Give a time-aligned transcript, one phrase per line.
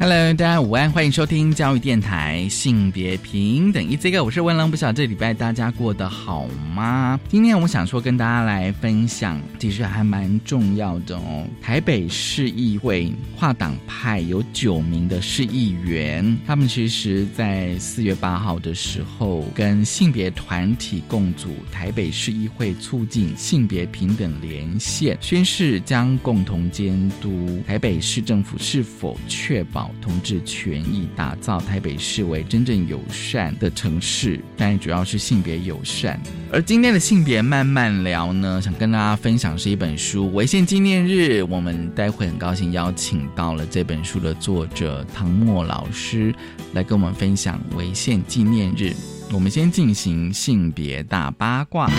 [0.00, 7.18] Hello，大家午安，欢迎收听教育电台性别平等一这个，我是温良，不晓得这礼拜大家过得好吗？
[7.28, 11.44] 今天我想说跟大家来分享，其实还蛮重要的哦。
[11.60, 29.88] 台北市议会跨党派有九名的市议员，他们其实在四月八号的时候，跟性别团体共组台北市议会促进性别平等连线，宣誓将共同监督台北市政府是否确保。
[30.00, 36.20] 同志权益，打造台北市为真正友善的城市，但主要是性别友善。
[36.52, 41.42] 而今天的性别慢慢聊呢，想跟大家分享是一本书《违宪纪念日》。
[41.46, 46.34] 我们待会很高兴邀请到了这本书的作者唐默老师
[46.72, 48.84] 来跟我们分享《违宪纪念日》。
[49.32, 51.90] 我们先进行性别大八卦。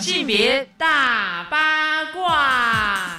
[0.00, 1.75] 性别大八。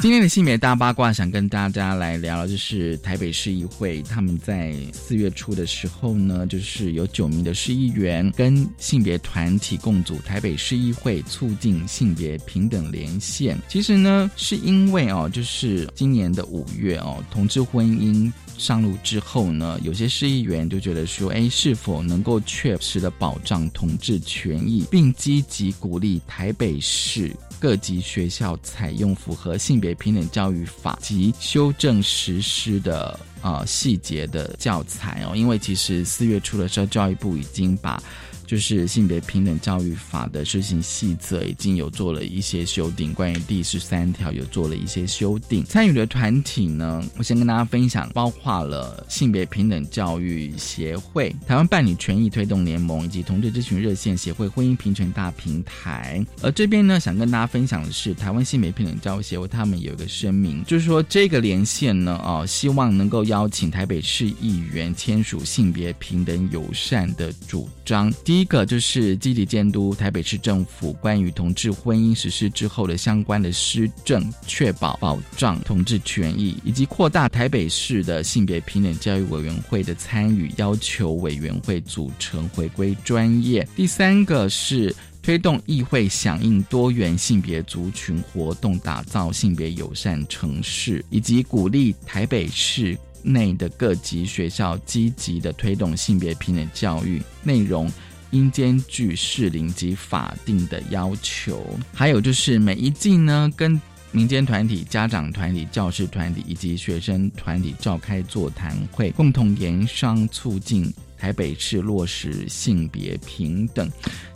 [0.08, 13.58] 今天的性别大八卦，想跟大家来聊，就是台北市议会他们在四月初的时候呢，就是有九名的市议员跟性别团体共组台北市议会促进性别平等连线。
[13.68, 27.30] 其实呢，是因为哦，就是今年的五月哦，同志婚姻上路之后呢，有些市议员就觉得说，哎，是否能够确实的保障同志权益，并积极鼓励台北市。
[27.60, 38.02] 各级学校采用符合性别平等教育法及修正实施的呃细节的教材哦，因为其实四月初的时候，教育部已经把。
[38.48, 45.64] 就是性别平等教育法的施行细则已经有做了一些修订，关于第十三条有做了一些修订。
[45.66, 56.26] 参与的团体呢，我先跟大家分享，包括了性别平等教育协会、台湾伴侣权益推动联盟以及同志咨询热线协会、婚姻平权大平台。
[56.42, 68.10] 而这边呢，想跟大家分享的是，台湾性别平等教育协会他们有一个声明，就是说这个连线呢，哦，希望能够邀请台北市议员签署性别平等友善的主张。
[68.24, 83.68] 第第一个就是积极监督台北市政府关于同志婚姻实施之后的相关的施政，确保保障同志权益，以及扩大台北市的性别平等教育委员会的参与，要求委员会组成回归专业。
[83.76, 97.92] 第三个是推动议会响应多元性别族群活动，打造性别友善城市，以及鼓励台北市内的各级学校积极的推动性别平等教育内容。
[98.32, 103.80] 应兼具适龄及法定的要求，还有就是每一季呢，跟
[104.12, 113.90] 民间团体、家长团体、教师团体以及学生团体召开座谈会，共同研商促进台北市落实性别平等。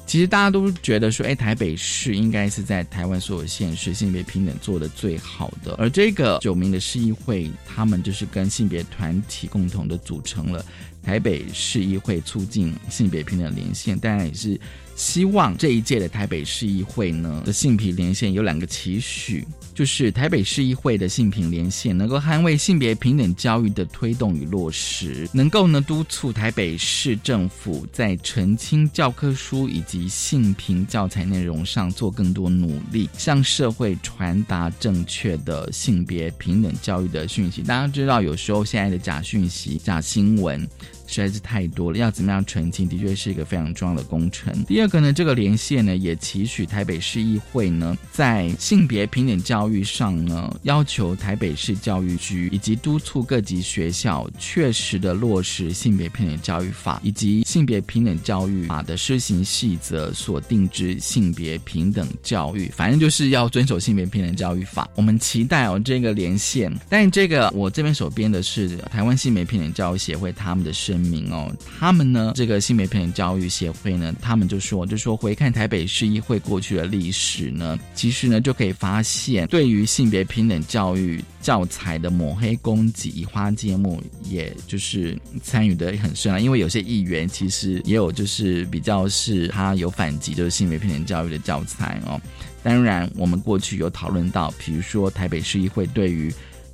[0.06, 10.66] 其实大家都觉得说，哎，台北市应该是在台湾所有县市性别平等做的最好的，而这个九名的市议会，他们就是跟性别团体共同的组成了。
[11.02, 14.60] 台北市议会促进性别平等连线，当然也是
[15.02, 19.44] 希望这一届的台北市议会呢的性平连线有两个期许。
[19.74, 37.64] 就是台北市议会的性平连线，能够捍卫性别平等教育的推动与落实，能够呢督促台北市政府在澄清教科书以及性平教材内容上做更多努力，向社会传达正确的性别平等教育的讯息。
[37.64, 40.70] 大家知道，有时候现在的假讯息、假新闻。
[41.16, 44.54] 实在是太多了，要怎么样澄清，的确是一个非常重要的工程。
[44.66, 64.88] 第二个呢，这个连线呢，也期许台北市议会呢，在性别平等教育上呢，要求台北市教育局以及督促各级学校确实的落实性别平等教育法以及性别平等教育法的施行细则所定之性别平等教育，反正就是要遵守性别平等教育法。
[64.96, 71.01] 我们期待哦这个连线，但这个我这边手边的是台湾性别平等教育协会他们的声。
[71.02, 86.40] 名哦，他们呢，这个性别平等教育协会呢，他们就说，就说回看台北市议会过去的历史呢，其实呢就可以发现，对于性别平等教育教材的抹黑攻击、移花接木，也就是参与的很深啊。
[86.40, 92.20] 因为有些议员其实也有就是比较是他有反击，就是性别平等教育的教材哦。
[92.64, 96.32] 当然，我们过去有讨论到，比如说台北市议会对于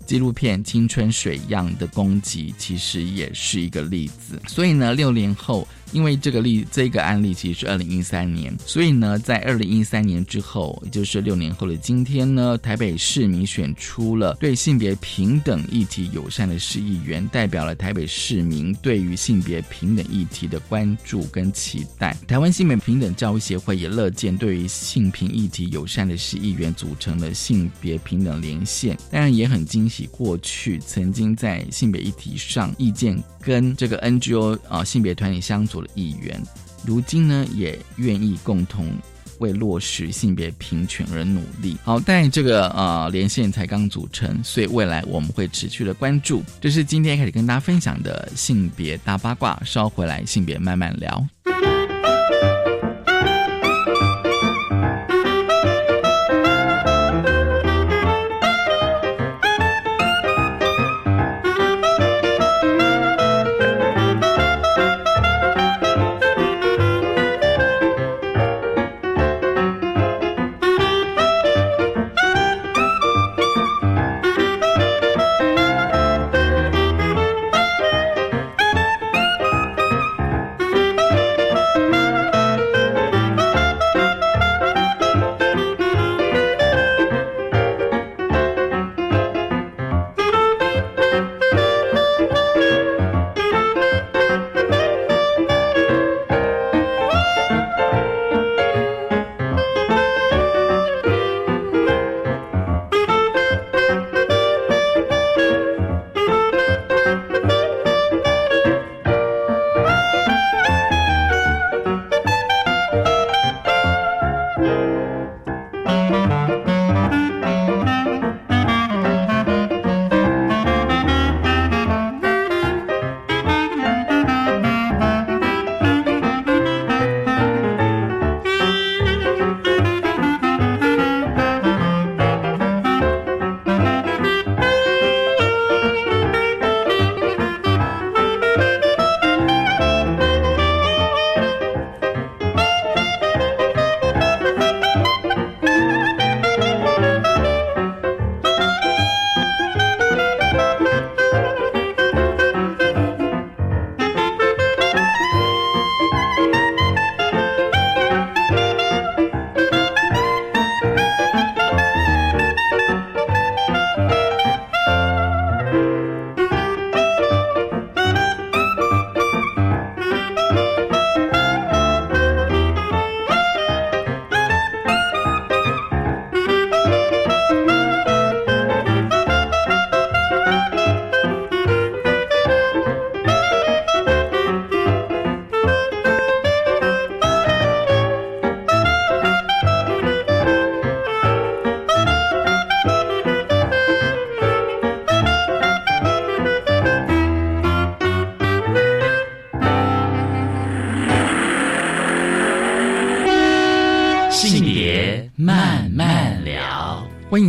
[0.07, 4.41] 纪录片《青春水样的攻击》其实也是一个例子。
[4.47, 5.67] 所以呢，六年后。
[5.93, 22.13] 因为这个例这个案例其实是二零一三年，所以呢，在二零一三年之后，也就是六年后的今天呢，台北市民选出了对性别平等议题友善的市议员，代表了台北市民对于性别平等议题的关注跟期待。
[22.27, 35.81] 台湾性别平等教育协会也乐见对于性平议题友善的市议员组成了性别平等连线，当然也很惊喜过去曾经在性别议题上意见跟这个 NGO 啊性别团体相左。
[35.81, 36.41] 的议员，
[36.85, 38.91] 如今呢也愿意共同
[39.37, 41.77] 为落实性别平权而努力。
[41.83, 46.41] 好，但这个呃连线才刚组成，所以未来我们会持续的关注。
[46.59, 51.27] 这是今天开始跟大家分享的性别大八卦，稍回来性别慢慢聊。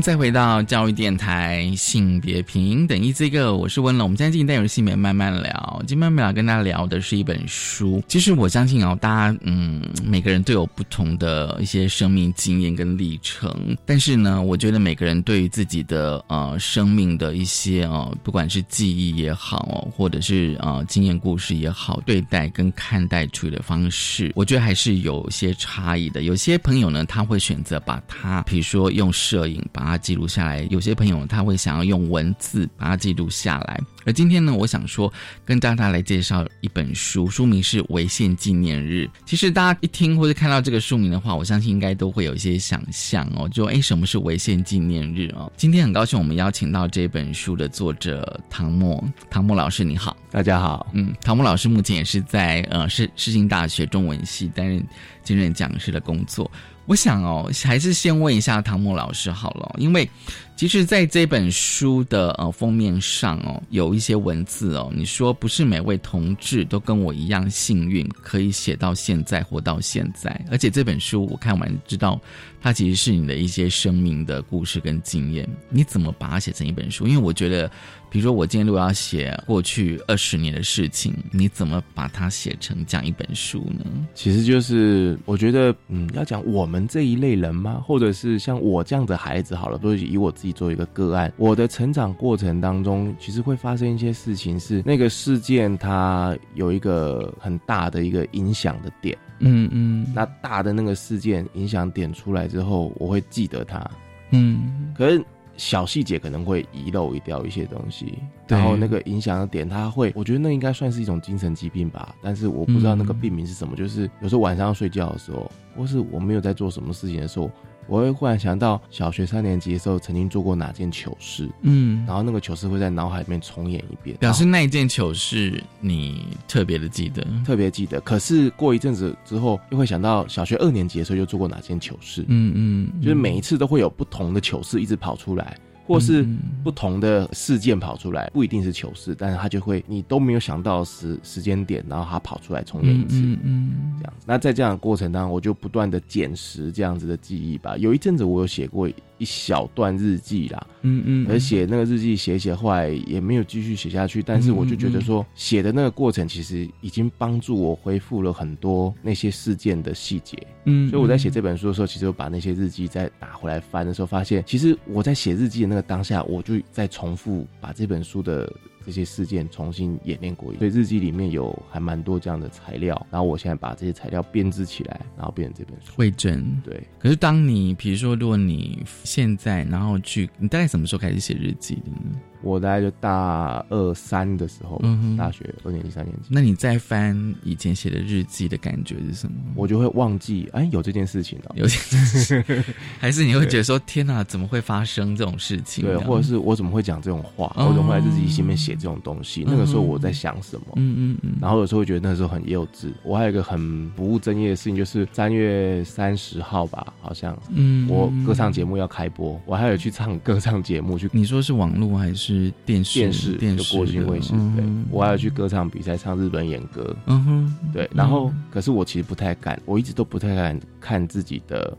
[0.00, 4.04] 再回到教育电台性别平等一这个，我是温龙。
[4.04, 8.02] 我们今天进行单元性别慢慢聊，今天慢慢聊跟大家聊的是一本书。
[8.06, 26.22] 其实我相信哦，大家嗯，每个人都有不同的一些生命经验跟历程，但是呢，我觉得每个人对于自己的呃生命的一些哦，不管是记忆也好哦，或者是呃经验故事也好，对待跟看待处理的方式，我觉得还是有些差异的。
[26.22, 29.58] 有些朋友呢，他会选择把它，比如说用摄影。
[29.70, 30.66] 把它记录下来。
[30.70, 33.80] 有些朋友他会想要用文字把它记录下来。
[34.04, 35.12] 而今天呢，我想说
[35.44, 39.08] 跟大家来介绍一本书，书名是《违宪纪念日》。
[39.26, 43.48] 其实大家一听或者看到这个书名的话，我相信应该都会有一些想象哦。
[43.48, 45.52] 就哎，什么是违宪纪念日哦？
[45.56, 50.86] 今天很高兴我们邀请到这本书的作者唐默，唐默老师你好，大家好。
[50.94, 54.82] 嗯，唐默老师目前也是在呃世世新大学中文系担任
[55.22, 56.50] 兼任讲师的工作。
[56.88, 60.08] 我想哦，还是先问一下唐木老师好了，因为
[60.56, 72.18] 其实在这本书的呃封面上哦，有一些文字哦，你说不是每位同志都跟我一样幸运，可以写到现在，活到现在，而且这本书我看完知道，
[72.58, 77.06] 它其实是你的一些生命的故事跟经验，你怎么把它写成一本书？
[77.06, 77.70] 因为我觉得。
[78.10, 83.84] 比如说，我今天如果要写过去二十年的事情，你怎么把它写成这样一本书呢？
[84.14, 87.82] 其实就是我觉得，嗯，要讲我们这一类人吗？
[87.86, 91.32] 或者是像我这样的孩子，好了，都是以我自己做一个个案。
[91.36, 99.16] 我的成长过程当中，其实会发生一些事情，是那个事件它有一个很大的一个影响的点。
[99.40, 103.88] 嗯嗯，那大的那个事件影响点出来之后，我会记得它。
[104.30, 105.24] 嗯可是
[105.58, 113.76] 小细节可能会遗漏掉一些东西，对然后那个影响的点，它会，我觉得那应该算是一种精神疾病吧，但是我不知道那个病名是什么。
[113.76, 117.50] 就是有时候晚上要睡觉的时候，或是我没有在做什么事情的时候，
[117.88, 127.26] 我会忽然想到小学三年级的时候曾经做过哪件糗事，嗯，然后那个糗事会在脑海里面重演一遍，表示那一件糗事你特别的记得。
[127.44, 128.00] 特别记得。
[128.02, 135.56] 可是过一阵子之后，又会想到小学二年级的时候又做过哪件糗事，嗯嗯，就是每一次都会有不同的糗事一直跑出来，
[135.88, 143.16] 或是嗯不同的事件跑出来，不一定是糗事，但是他就会你都没有想到时时间点，然后他跑出来重演一次。
[143.16, 147.76] 嗯嗯这样子，那在这样的过程当中，我就不断的捡拾这样子的记忆吧。
[147.78, 154.22] 有一阵子我有写过一小段日记啦，嗯嗯，而写那个日记写写，后来也没有继续写下去。
[154.22, 160.36] 但是我就觉得说，写的那个过程其实已经帮助我恢复了很多那些事件的细节。
[160.64, 168.52] 嗯，所以我在写这本书的时候，其实我把那些日记再打回来翻的时候，发现其实我在写日记的那个当下，我就再重复把这本书的
[168.84, 170.70] 这些事件重新演练过一遍。
[170.70, 175.92] 所以日记里面有还蛮多这样的材料，然后我现在把这些材料编织起来，然后变成这本书。
[175.94, 176.60] 会真。
[176.62, 182.20] 对，可是当你比如说，如果你现在然后去，你大概什么时候开始写日记的呢？
[182.42, 184.80] 我大概就大二三的时候，
[185.16, 189.34] 大学二年级、三年级，那你再翻以前写的日记的感觉是什么？
[189.54, 192.64] 我就会忘记，哎，有这件事情哦、有点，
[192.98, 195.84] 还是你会觉得说，天哪，怎么会发生这种事情？
[195.84, 197.52] 对，或者是我怎么会讲这种话？
[197.56, 199.44] 哦我怎么会在日记里面写这种东西？
[199.46, 200.66] 那个时候我在想什么？
[200.76, 202.92] 嗯嗯嗯，然后有时候会觉得那时候很幼稚。
[203.02, 212.27] 我还有一个很不务正业的事情，就是三月三十号吧，好像嗯我歌唱节目要开播，我还有去唱歌唱节目，去你说是网络还是
[212.64, 212.98] 电视？
[212.98, 217.88] 电视就电视的国军卫视，嗯对我还有去歌唱比赛唱日本演歌，嗯哼，对。
[217.94, 221.76] 然后可是我其实不太敢，我一直都不太敢看自己的，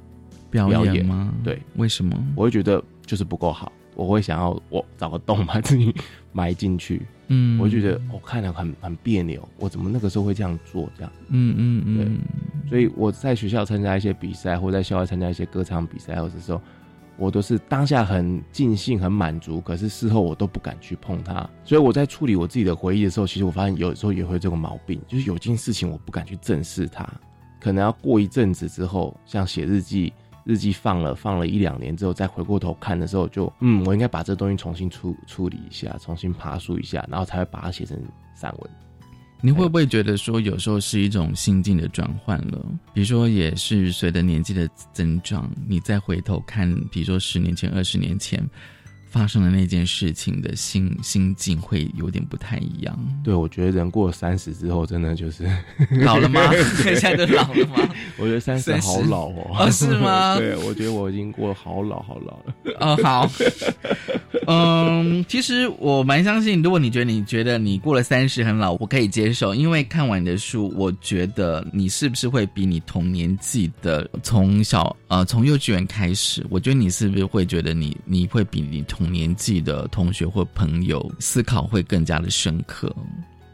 [0.50, 1.34] 表表演演吗？
[1.44, 2.16] 对，为什么？
[2.36, 5.94] 我会觉得就是不够好，我会想要我找个洞 把自己
[6.32, 11.12] 埋进去，嗯，我就觉得我、看了很很别扭，我怎么那个时候会这样做这样？
[11.30, 16.62] 嗯嗯嗯，对所以我在学校参加一些比赛，或在校外参加一些歌唱比赛，或者时候，
[17.20, 21.48] 我都是当下很尽兴、很满足，可是事后我都不敢去碰它。
[21.64, 27.08] 所以我在处理我自己的回忆的时候，其实我发现有时候也会这个毛病，就是有件事情我不敢去正视它，
[27.60, 30.12] 可能要过一阵子之后，像写日记。
[30.46, 37.96] 日记放了放了一两年之后，再回过头看的时候就，嗯，我应该把这东西重新处处理一下，重新爬梳一下，然后才会把它写成
[38.34, 38.72] 散文。
[39.42, 42.66] 你会不会觉得说，有时候是一种心境的转换了？
[42.94, 48.46] 比如说，也是随着年纪的增长，你再回头看，比如说十年前、二十年前
[49.10, 52.98] 发生的那件事情的心心境，会有点不太一样。
[53.24, 55.50] 对，我觉得人过了三十之后，真的就是，
[56.02, 56.42] 老了吗？
[56.84, 57.90] 现在都老了吗？
[58.18, 59.56] 我觉得三十30好老哦。
[59.60, 60.38] 哦，是吗？
[60.40, 62.56] 对，我觉得我已经过得好老好老了。
[62.80, 63.30] 哦，好，
[64.48, 82.94] 嗯，其实我蛮相信，如果你觉得你觉得你过了三十很老，我可以接受，因为看完你的书，我觉得你是不是会比你同年纪的从小呃从幼稚园开始，我觉得你是不是会觉得你你会比你同年纪的同学或朋友思考会更加的深刻？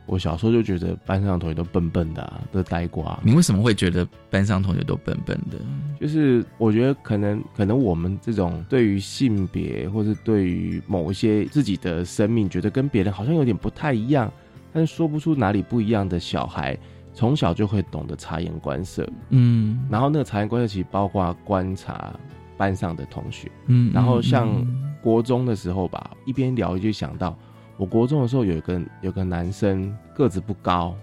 [0.08, 3.20] 我小时候就觉得班上的同学都笨笨的、啊，都呆瓜。
[3.24, 5.58] 你为什么会觉得班上同学都笨笨的？
[6.00, 14.32] 就是我觉得可能可能我们这种对于性别或是对于某一些自己的生命，觉得跟别人好像有点不太一样，
[14.72, 16.78] 但是说不出哪里不一样的小孩，
[17.12, 19.10] 从小就会懂得察言观色。
[19.30, 22.14] 嗯然后那个察言观色其实包括观察
[22.58, 23.52] 班上的同学。
[23.66, 27.38] 嗯，然后像嗯国中的时候吧，一边聊就想到，
[27.78, 30.96] 我国中的时候有一个有个男生个子不高，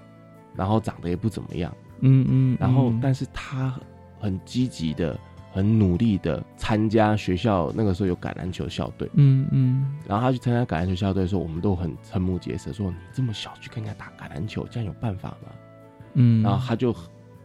[0.57, 3.79] 然后长得也不怎么样，嗯嗯，然后嗯但是他
[4.19, 5.17] 很积极的、
[5.53, 9.95] 很努力的参加学校那个时候有橄榄球校队，嗯嗯。
[10.09, 15.53] 然后他去参加橄榄球校队的时候，我们都很瞠目结舌，说你这么小去跟人家打橄榄球，这样有办法吗？
[16.15, 16.93] 嗯，然后他就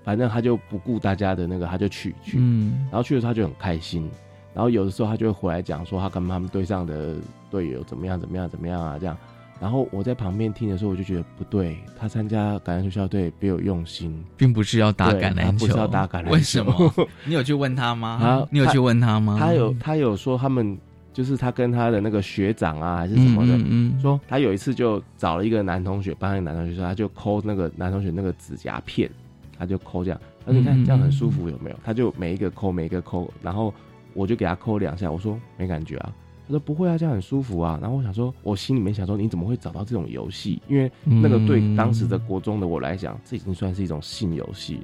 [0.04, 2.88] 反正他就不顾大家的那个，他就去去，嗯。
[2.90, 4.10] 然后去的时候他就很开心，
[4.58, 7.14] 然后有的时候他就会回来讲说他跟他们队上的
[7.52, 9.16] 队友怎么样怎么样怎么样啊这样。
[9.62, 16.94] 然后我在旁边听的时候，我就觉得不对，他参加橄榄球校队别有用心，并不是要打对橄榄球，不是要打橄榄球为什么？
[17.24, 18.18] 你有去问他吗？
[18.20, 19.38] 他你有去问他吗？
[19.40, 20.76] 他有他有说他们
[21.14, 29.08] 就是他跟他的那个学长啊还是什么的，嗯嗯说他有一次就找了一个男同学，帮一个男同学说，他就抠那个男同学那个指甲片，
[29.56, 31.80] 他就抠这样，他说你看嗯这样很舒服有没有？
[31.84, 33.74] 他就每一个抠每一个抠，然后
[34.18, 36.12] 我就给他抠两下，我说没感觉啊，
[36.48, 37.78] 他说不会啊，这样很舒服啊。
[37.80, 40.60] 然后我想说，我心里面想说，你怎么会找到这种游戏？
[40.68, 44.82] 因为那个对当时的国中的我来讲，这已经算是一种性游戏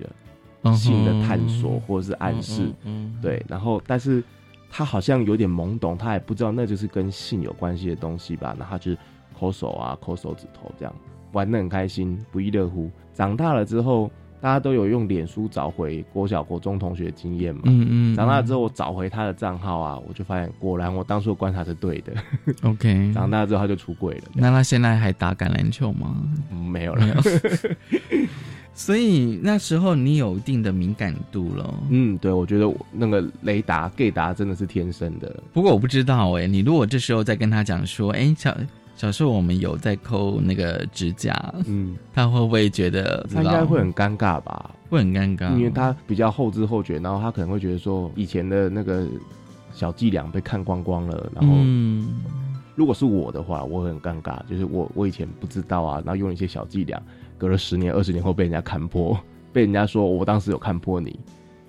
[0.62, 2.72] 了，性的探索或者是暗示。
[2.84, 3.44] 嗯，对。
[3.50, 4.24] 然后，但是
[4.70, 8.56] 他好像有点懵懂，他也不知道那就是跟性有关系的东西吧。
[8.60, 8.96] 然后他就
[9.36, 10.94] 抠手啊，抠手指头这样。
[11.32, 12.92] 玩的很开心，不亦乐乎。
[13.16, 14.12] 长大了之后，
[14.44, 17.62] 大家都有用脸书找回国小、国中同学经验嘛。
[17.64, 18.14] 嗯嗯。
[18.14, 22.12] 长大之后，我找回他的账号啊，我就发现果然我当初的观察是对的。
[22.64, 23.10] OK。
[23.14, 24.24] 长大之后他就出柜了。
[24.34, 26.22] 那他现在还打橄榄球吗？
[26.52, 27.22] 没有了。
[28.76, 31.74] 所以那时候你有一定的敏感度了。
[31.90, 35.42] 嗯，对，我觉得那个雷达 gay 达真的是天生的。
[35.54, 38.54] 不过我不知道哎，你如果这时候再跟他讲说，哎，小。
[38.96, 44.72] 小时候我们有在抠那个指甲，嗯，他会不会觉得他应该会很尴尬吧？
[44.90, 49.06] 会很尴尬，因为他比较后知后觉，然后他可能会觉得说以前的那个
[49.74, 51.30] 小伎俩被看光光了。
[51.36, 51.56] 然后，
[52.76, 57.02] 如果是我的话，我会很尴尬，就是我我以前不知道啊，然后用一些小伎俩，
[57.38, 59.20] 隔了十年二十年后被人家看破，
[59.52, 61.20] 被人家说我当时有看破你。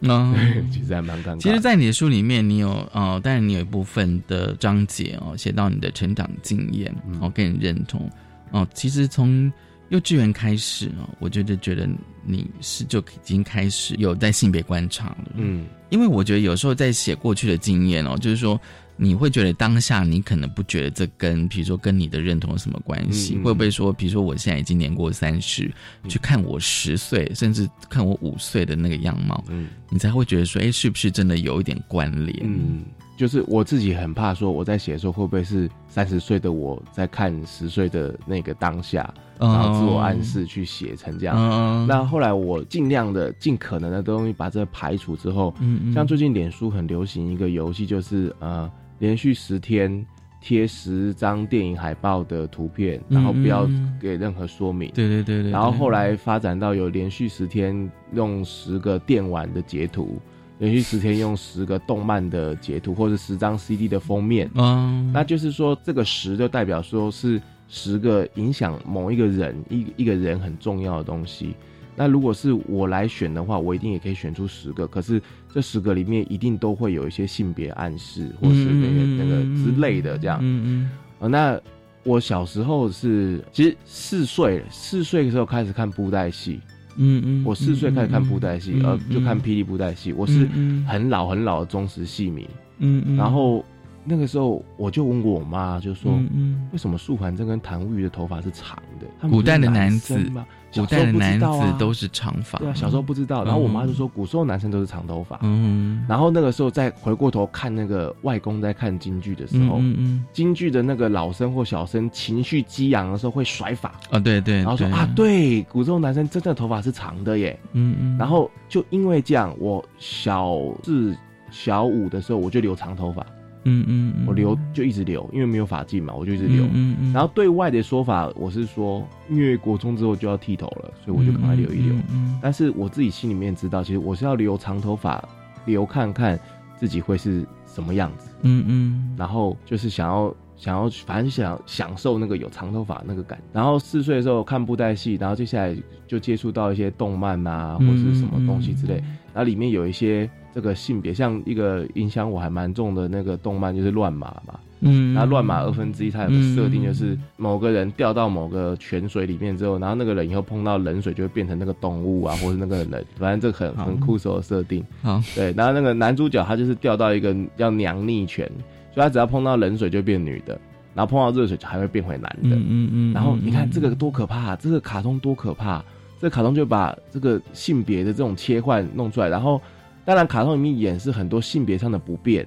[0.08, 1.40] 嗯，其实还蛮尴尬。
[1.40, 8.11] 其实，在你的书里面，你有哦，当然你有一部分的章节哦，写到你的成长经验，我跟你认同
[8.50, 8.66] 哦。
[8.75, 9.52] 其实从
[9.88, 11.88] 幼稚园开始哦，我觉得觉得
[12.25, 15.32] 你是就已经开始有在性别观察了。
[15.34, 18.61] 嗯，因为我觉得有时候在写过去的经验哦，就是说。
[18.96, 23.36] 你会觉得当下你可能不觉得这跟，比如说跟你的认同有什么关系？
[23.38, 25.72] 会不会说，比如说我现在已经年过三十，
[26.08, 32.38] 去看我十岁，甚至看我五岁的那个样貌，嗯，你才会觉得说，哎，是不是真的有一点关联？
[32.42, 32.84] 嗯，
[33.16, 41.86] 就是我自己很怕说，我在写的时候会不会是三十岁的我在看十岁的那个当下，然后自我暗示去写成这样。
[41.88, 48.70] 那后来我尽量的、尽可能的东西把这排除之后，嗯，像最近脸书很流行一个游戏，就是呃。
[49.04, 50.02] 连续十天
[50.40, 53.68] 贴十张电影海报的图片，然后不要
[54.00, 54.90] 给任何说明。
[54.94, 55.50] 对对对对。
[55.50, 60.18] 然后后来发展到有连续十天用十个电玩的截图，
[60.59, 64.50] 连续十天用十个动漫的截图，或者十张 CD 的封面。
[64.55, 65.12] 嗯。
[65.12, 71.55] 那就是说，这个十就代表说是十个影响某一个人一一个人很重要的东西。
[71.94, 74.87] 那如果是我来选的话，我一定也可以选出十个。
[74.88, 75.22] 可是
[75.55, 80.40] 这十个里面一定都会有一些性别暗示，或是那个那个之类的这样。
[80.43, 80.90] 嗯
[81.21, 81.31] 嗯。
[81.31, 81.57] 那
[82.03, 86.59] 我小时候是其实四岁，四岁的时候开始看布袋戏。
[86.97, 87.45] 嗯嗯。
[87.47, 90.12] 我四岁开始看布袋戏，呃，就看霹雳布袋戏。
[90.12, 90.49] 我是
[90.88, 92.49] 很老很老的忠实戏迷。
[92.79, 93.17] 嗯嗯。
[93.17, 93.64] 然后
[94.05, 99.29] 那个时候我就问过我妈，就说：“嗯，为什么素环真跟谭无欲的头发是长的？
[99.29, 101.47] 古代的男子吗？”古代的男子
[101.79, 103.45] 都是长发，对啊，小时候不知道。
[103.45, 105.38] 然后我妈就说，古时候男生都是长头发。
[105.43, 121.17] 嗯，然后那个时候再回过头看那个外公在看京剧的时候，嗯嗯，京剧的那个老生或小生情绪激昂的时候会甩发啊，对对，然后说啊，对，古时候男生真的头发是长的耶，嗯嗯，然后就因为这样，我小四、
[121.53, 123.25] 小五的时候我就留长头发。
[123.64, 126.64] 嗯嗯，我留就一直留，因为没有发髻嘛，我就一直留。
[126.66, 127.12] 嗯嗯。
[127.12, 131.94] 然后对外的说法，我是说，因为国中之后就要剃头了，所以我就赶快留一留。
[132.11, 132.38] 嗯。
[132.42, 135.22] 但是我自己心里面知道，其实我是要留长头发，
[135.66, 136.38] 留看看
[136.77, 138.29] 自己会是什么样子。
[138.42, 139.14] 嗯嗯。
[139.16, 143.38] 然后就是想要想要，反正想享受那个有长头发那个感。
[143.53, 145.74] 然后四岁的时候看布袋戏，然后接下来
[146.07, 148.96] 就接触到一些动漫啊，或者是什么东西之类。
[149.33, 150.29] 然后里面有一些。
[150.55, 164.85] 这个性别像一个影响我还蛮重的那个动漫就是乱马嘛，嗯，那乱马二分之一它有个设定就是某个人掉到某个泉水里面之后，然后那个人以后碰到冷水就会变成那个动物啊，或者那个人，反正这很很酷手的设定。
[165.03, 168.47] 好，对，然后那个男主角他就是掉到一个叫娘逆泉，
[168.95, 170.57] 所以他只要碰到冷水就变女的，
[170.95, 172.55] 然后碰到热水还会变回男的。
[172.55, 175.85] 嗯嗯，然后你看这个多可怕，这个卡通多可怕，
[176.21, 179.61] 这个卡通就把这个性别的这种切换弄出来，然后。
[180.05, 182.47] 当然，卡通里面演示很多性别上的不便，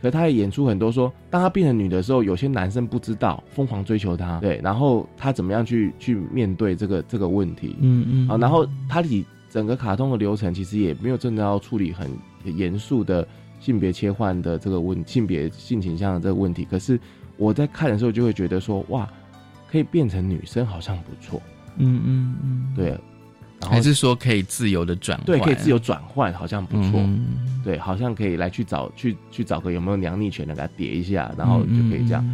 [0.00, 12.10] 可他也演出很多说，当他变成女的时候，有些男生不知道，疯狂追求她，对，然后他怎么样去去面对这个这个问题，嗯嗯，好，然后他里整个卡通的流程其实也没有真的要处理很
[12.44, 13.26] 严肃的
[13.58, 16.98] 性别切换的这个问性别性倾向的这个问题，可是
[17.36, 19.08] 我在看的时候就会觉得说，哇，
[19.70, 21.42] 可以变成女生好像不错，
[21.78, 22.98] 嗯嗯嗯，对。
[23.68, 25.26] 还是说可以自由的转换？
[25.26, 27.00] 对，可以自由转换，好像不错。
[27.64, 32.24] 对，好像可以来去找去去找个有没有娘逆权的给他叠一下，然后就可以这样。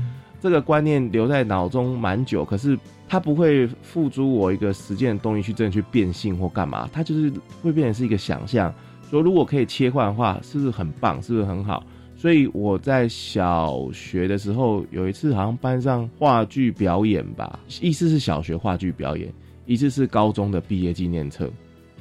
[0.41, 8.73] 这个观念留在脑中蛮久，可是它不会付诸我一个实践的东西去真的去变性或干嘛，它就是会变成是一个想象。
[9.11, 11.21] 说如果可以切换的话，是不是很棒？
[11.23, 11.83] 是不是很好？
[12.17, 19.33] 所以我在小学的时候有一次好像班上话剧表演吧，意思是小学话剧表演，
[19.69, 21.49] 一次是高中的毕业纪念册，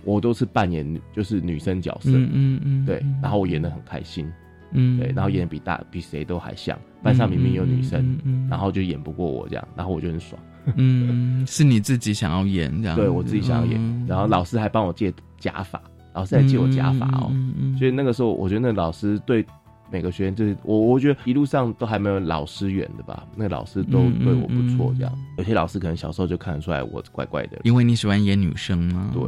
[0.06, 4.26] 我都是扮演就是女生角色，嗯嗯嗯，对，然后我演的很开心，
[4.72, 10.42] 嗯，对，然后演的比大比谁都还像，班上明明有女生，嗯然后就演不过我这样，然后我就很爽，
[10.78, 14.06] 嗯，是你自己想要演这样，对我自己想要演，嗯。
[14.08, 15.82] 然后老师还帮我借假发，
[16.14, 17.30] 老师还借我假发哦，
[17.78, 19.46] 所以那个时候我觉得那老师对
[19.90, 29.12] 每个学员就是我，我觉得一路上都还没有老师远的吧，那个老师都嗯对我不错，嗯这样，有些老师可能小时候就看得出来我怪怪的，因为你喜欢演女生吗？
[29.14, 29.24] 对，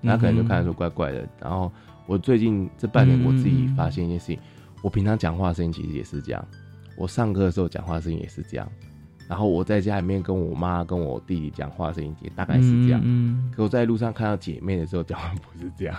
[0.00, 1.26] 那可能就看得出怪怪的。
[1.40, 1.70] 然后
[2.06, 4.38] 我最近这半年，我自己发现一件事情，
[4.82, 6.44] 我平常讲话的声音其实也是这样，
[6.96, 8.68] 我上课的时候讲话的声音也是这样，
[9.28, 13.00] 然后我在家里面跟我妈跟我弟弟讲话的声音也大概是这样。
[13.02, 15.96] 嗯，可我在路上看到姐妹的时候，讲话不是这样，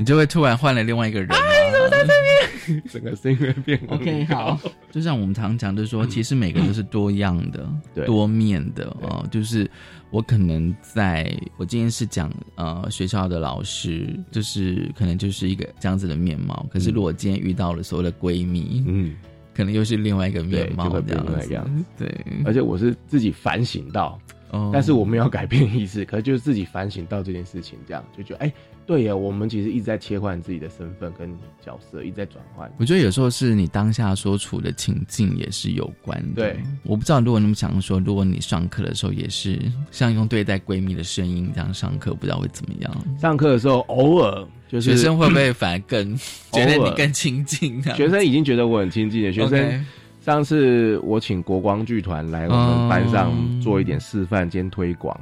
[0.00, 1.36] 你就会突然换了另外一个人吗。
[2.90, 4.58] 整个声音会变很 OK，好，
[4.90, 9.26] 就像我们常讲，就是说，其实每个人都是多样的、 对多面的哦。
[9.30, 9.70] 就是
[10.10, 16.64] 我可能在我今天是讲呃学校的老师，就是可能就是一个这样子的面貌。
[16.72, 19.14] 可是如果今天遇到了所谓的闺蜜，嗯，
[19.52, 21.84] 可能又是另外一个面貌对就会变这样子另外一样。
[21.98, 24.18] 对，而且我是自己反省到，
[24.50, 28.52] 哦但是我没有改变意识，可是就是自己反省到这件事情，这样就觉得哎、
[28.90, 31.32] 对呀，我们其实一直在切换自己的身份跟
[31.64, 32.68] 角色，一直在转换。
[32.76, 36.42] 我觉得有时候是你当下所处的情境也是有关的。
[36.42, 42.92] 对，我不知道如果你们想说，如果你上课的时候也是像用对待闺蜜的声音这样上课，不知道会怎么样。
[43.16, 46.16] 上课的时候偶尔就是学生会不会反而更
[46.50, 47.80] 觉得你更亲近？
[47.94, 49.32] 学生已经觉得我很亲近了。
[49.32, 49.86] 学生
[50.20, 55.16] 上次我请国光剧团来我们班上哦做一点示范兼推广，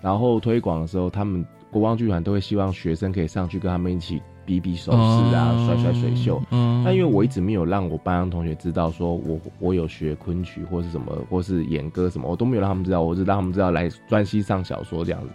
[0.00, 6.40] 然后推广的时候，他们国光剧团都会希望学生可以上去跟他们一起比比手势啊，甩甩水袖。
[6.50, 6.82] 嗯。
[6.84, 15.28] 但因为我一直没有让我班上同学知道，说我我有学昆曲或是什么，或是演歌什么，我都没有让他们知道，我只让他们知道来专心上小说这样子。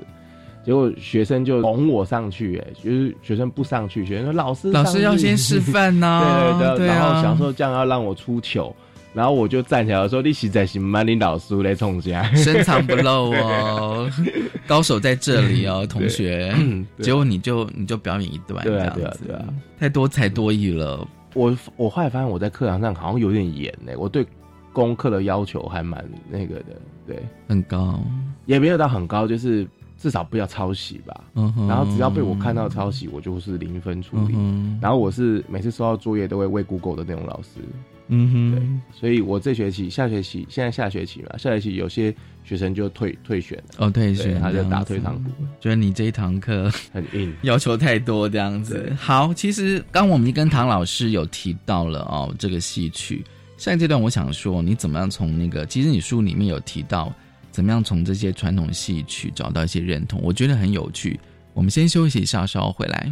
[0.64, 8.76] 结果学生就拱我上去、哎，就是学生不上去，学生说老师老师要先示范 呐、对对对，然后想说这样要让我出糗，
[9.14, 12.24] 然后我就站起来说：“你实在是蛮领导师来冲下。
[12.36, 14.10] 深藏不露哦，
[14.68, 16.54] 高手在这里哦，同学。
[16.98, 21.08] 对结果你就你就表演一段这对啊样子，对啊对啊太多才多艺了。
[21.34, 24.26] 我我后来发现我在课堂上好像有点严呢、我对
[24.74, 28.00] 功课的要求还蛮那个的，对，很高，
[28.46, 29.68] 也没有到很高，就是
[29.98, 31.24] 至少不要抄袭吧。
[31.34, 34.34] 嗯哼，然后只要被我看到抄袭，我就是零分处理。
[34.36, 37.60] 嗯哼，然后我是每次收到作业都会喂 Google 的那种老师，
[38.10, 47.34] 嗯哼，所以我这学期、下学期、现在下学期嘛，下学期有些学生就退退选了，哦，退对，选，他就打退堂鼓了，觉得你这一堂课很硬。
[47.42, 48.94] 要求太多这样子。
[48.98, 53.24] 好，其实刚我们跟唐老师有提到了哦，这个戏曲。
[53.58, 57.12] 下一阶段，我想说，你怎么样从那个，其实你书里面有提到，
[57.50, 61.20] 怎么样从这些传统戏曲找到一些认同，我觉得很有趣。
[61.54, 63.12] 我们先休息一下，稍后回来。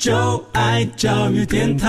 [0.00, 1.86] 就爱教育电台。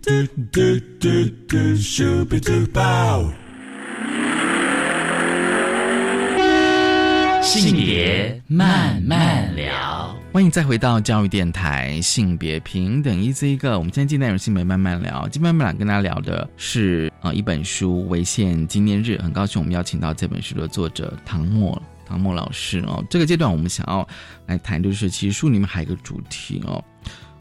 [0.00, 0.10] 嘟
[0.50, 0.62] 嘟
[0.98, 1.08] 嘟
[1.46, 3.32] 嘟，Super Duper。
[7.42, 23.04] 性别慢慢聊，欢迎再回到教育电台性别平等一这一个，我们今天进内容性别慢慢聊，今天慢慢聊跟大家聊的是呃一本书《违宪纪念日》，很高兴我们邀请到这本书的作者唐默唐默老师哦。
[23.10, 24.06] 这个阶段我们想要
[24.46, 26.82] 来谈，就是其实书里面还有一个主题哦。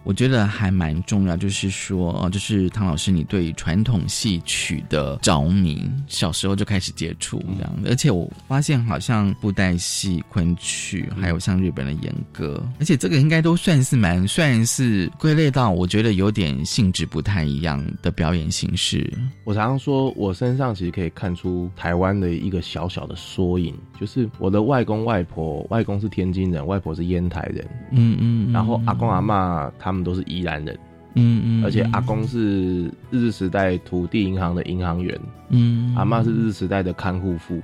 [0.05, 7.81] 我觉得还蛮重要，就是说，哦，就是唐老师，你对传统戏曲的着迷，小时候就开始接触这样。
[7.81, 19.11] 的，而且我发现好像布袋戏、昆曲，还有像日本的演歌，而且这个应该都算是蛮，算是归类到我觉得有点性质不太一样的表演形式。
[19.43, 30.77] 我常常说，我身上其实可以看出台湾的一个小小的缩影，就是我的外公外婆，外公是天津人，外婆是烟台人，嗯嗯，然后阿公阿妈他们都是宜兰人，
[31.15, 37.59] 嗯嗯，而且阿公是日治时代土地银行的银行员，嗯，阿妈是日治时代的看护妇，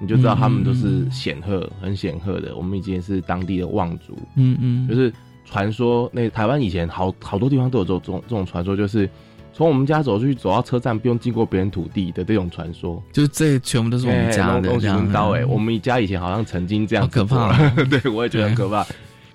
[0.00, 2.56] 你就知道他们都是显赫，很显赫的。
[2.56, 5.12] 我们以前是当地的望族，嗯嗯，就是
[5.44, 9.08] 传说那台湾以前好好多地方都有这种这种传说，就是
[9.52, 15.06] 从我们家走出去走到车站不用经过别人土地的这种传说，就这全部都是我们家的这样。
[15.12, 17.52] 高哎，我们家以前好像曾经这样可怕，
[17.90, 18.86] 对我也觉得很可怕。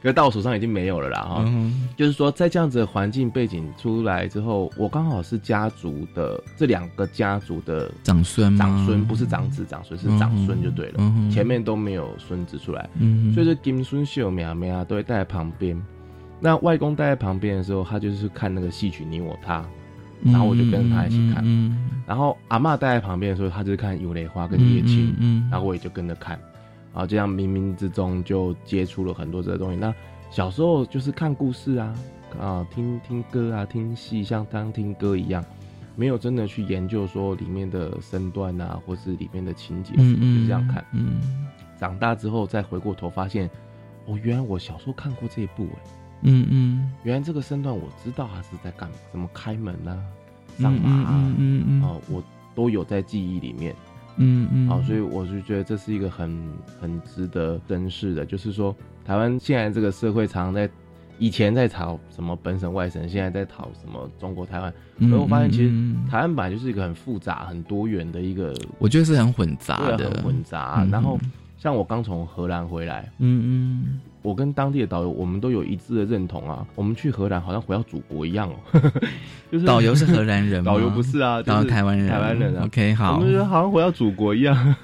[0.02, 15.82] 可是到我手上已经没有了啦哈，嗯、就是说在这样子的环境背景出来之后，我刚好是家族的这两个家族的长孙，长孙不是长子长孙是长孙就对了，嗯、前面都没有孙子出来，嗯、所以说金孙秀苗苗都会带在旁边。
[16.40, 19.66] 那外公带在旁边的时候，他就是看那个戏曲你我他，
[20.24, 21.42] 然后我就跟着他一起看。
[21.44, 26.40] 嗯、然后阿妈待在旁边的时候，他就是看油雷花跟叶青，嗯，然后我也就跟着看。
[26.98, 29.78] 然后这样冥冥之中就接触了很多这个东西。
[29.78, 29.94] 那
[30.32, 31.96] 小时候就是看故事啊，
[32.40, 35.46] 啊，听听歌啊，听戏，像当听歌一样，
[35.96, 40.84] 没有真的去研究说里面的身段啊，或是里面的情节，嗯就这样看。
[40.92, 41.22] 嗯，
[41.80, 43.48] 长大之后再回过头发现，
[44.08, 45.80] 哦，原来我小时候看过这一部哎，
[46.24, 50.02] 嗯嗯，原来这个身段我知道他是在干嘛，怎么开门啊，
[50.58, 52.24] 上马啊，嗯嗯嗯，哦，我
[52.56, 53.76] 都有在记忆里面。
[54.18, 56.38] 嗯嗯，好，所以我就觉得这是一个很
[56.80, 58.76] 很值得珍视的，就是说
[59.06, 60.70] 台湾现在这个社会常常在
[61.20, 65.72] 以前在讨什么本省外省，现在在讨什么中国台湾，嗯、而我发现其实
[66.10, 70.86] 台湾本来就是一个很复杂、很多元的一个，我觉得是很混杂的，很混杂。
[70.92, 71.20] 然后
[71.58, 76.66] 像我刚从荷兰回来，嗯嗯，我跟当地的导游，我们都有一致的认同啊。
[76.76, 78.92] 我们去荷兰好像回到祖国一样哦。
[79.52, 82.64] 就是导游是荷兰人吗 导游不是啊，导游就是台湾人台湾人啊。
[82.66, 84.76] OK，好我们觉得好像回到祖国一样。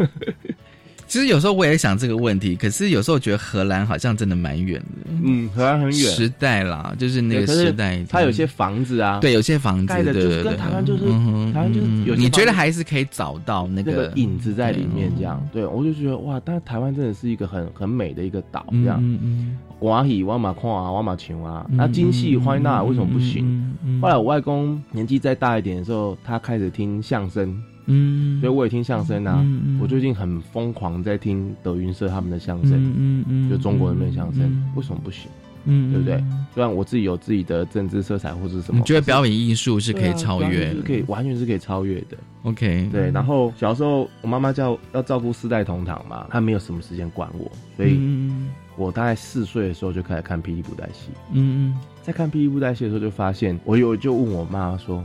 [1.13, 5.11] 其实有时候我也想这个问题，可是有时候我觉得荷兰好像真的蛮远的。
[5.23, 10.53] 嗯，荷兰很远，时代啦，就是那个时代，它有些房子啊，对，有些房子盖的就是跟对对。
[10.53, 18.97] 对台湾就是嗯台湾就是有你觉得还是可以找到那那个个影子在里面，这样，对我就觉得哇，但台湾真的是一个很很美的一个岛，这样。
[18.99, 23.45] 嗯嗯瓦喜、瓦马矿啊、瓦马球啊，嗯那京戏、欢纳为什么不行？
[23.45, 24.01] 嗯嗯。
[24.01, 29.41] 后来我外公年纪再大一点的时候，他开始听相声，嗯所以我也听相声啊。
[29.43, 35.29] 嗯嗯我最近很疯狂在听德云社他们的相声，嗯嗯嗯就中国人的相声，嗯为什么不行？
[35.65, 36.21] 嗯对不对？
[36.53, 42.17] 虽然我自己有自己的政治色彩或是什么，你觉得表演艺术是可以超越是可以完全是可以超越的。
[42.43, 51.11] ？OK，对，然后小时候我妈妈叫要照顾四代同堂嘛，她没有什么时间管我，所以嗯我大概四岁的时候就开始看霹雳布袋戏。
[51.31, 55.01] 嗯在看霹雳布袋戏的时候，就发现我有就问我妈说，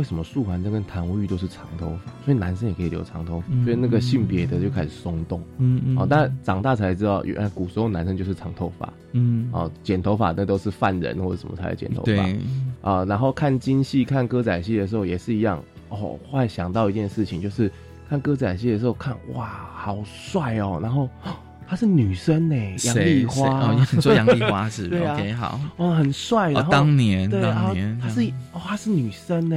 [0.00, 5.42] 为什么素还真跟谭无欲都是长头发，所以男生也可以留长头发，嗯所以那个性别的就开始松动。
[5.58, 8.90] 嗯嗯哦，但长大才知道，原来古时候男生就是长头发。
[9.12, 12.04] 嗯哦，剪头发那都是犯人或者什么才会剪头发。
[12.06, 12.38] 对
[12.80, 15.62] 啊，然后看京戏、看歌仔戏的时候也是一样。
[15.90, 17.70] 哦，后来想到一件事情，就是
[18.08, 20.78] 看歌仔戏的时候看，哇，好帅哦！
[20.82, 21.36] 然后哦
[21.68, 23.72] 她是女生呢，杨谁丽花。
[23.92, 26.50] 你说杨丽花是 对啊好哦，很帅。
[26.50, 28.20] 哦然后当年对，当年她是
[28.52, 29.56] 哦，她是女生呢，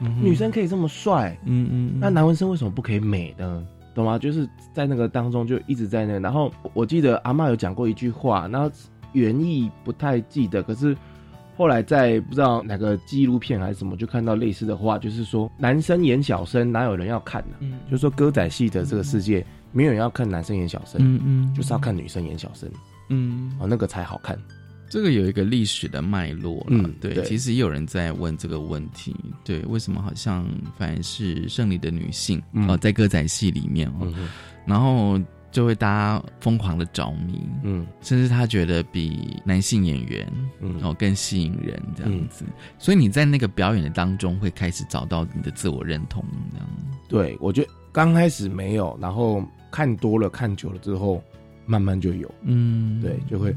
[0.00, 3.66] 嗯女生可以这么帅，嗯嗯，那男文生为什么不可以美呢？
[3.94, 4.18] 懂吗？
[4.18, 8.68] 就是在那个当中就一直在那，然后我记得阿嬷有讲过一句话，然后
[9.12, 10.96] 原意不太记得，可是
[11.56, 17.78] 后来在不知道哪个纪录片还是什么，就看到类似的话，就是说男生演小生哪有人要看呢、嗯。
[17.88, 21.54] 就是说歌仔戏的这个世界，没有人要看男生演小生，嗯嗯。
[21.54, 22.68] 就是要看女生演小生，
[23.10, 23.52] 嗯。
[23.60, 24.36] 哦，那个才好看。
[24.94, 27.24] 这个有一个历史的脉络了，嗯对，对。
[27.24, 30.46] 其实也有人在问这个问题，对，为什么好像
[30.78, 32.68] 反而是胜利的女性哦、嗯。
[32.68, 34.28] 呃在歌仔戏里面哦，嗯
[34.64, 40.80] 然后就会大家疯狂的着迷，嗯，甚至他觉得比男性演员嗯。
[40.80, 42.44] 哦更吸引人这样子，
[42.78, 46.68] 所以你在那个表演的当中会开始找到你的自我认同，这样，
[47.08, 51.20] 对，我觉得刚开始没有，然后看多了、看久了之后，
[51.66, 52.32] 慢慢就有。
[52.42, 53.52] 嗯，对，就会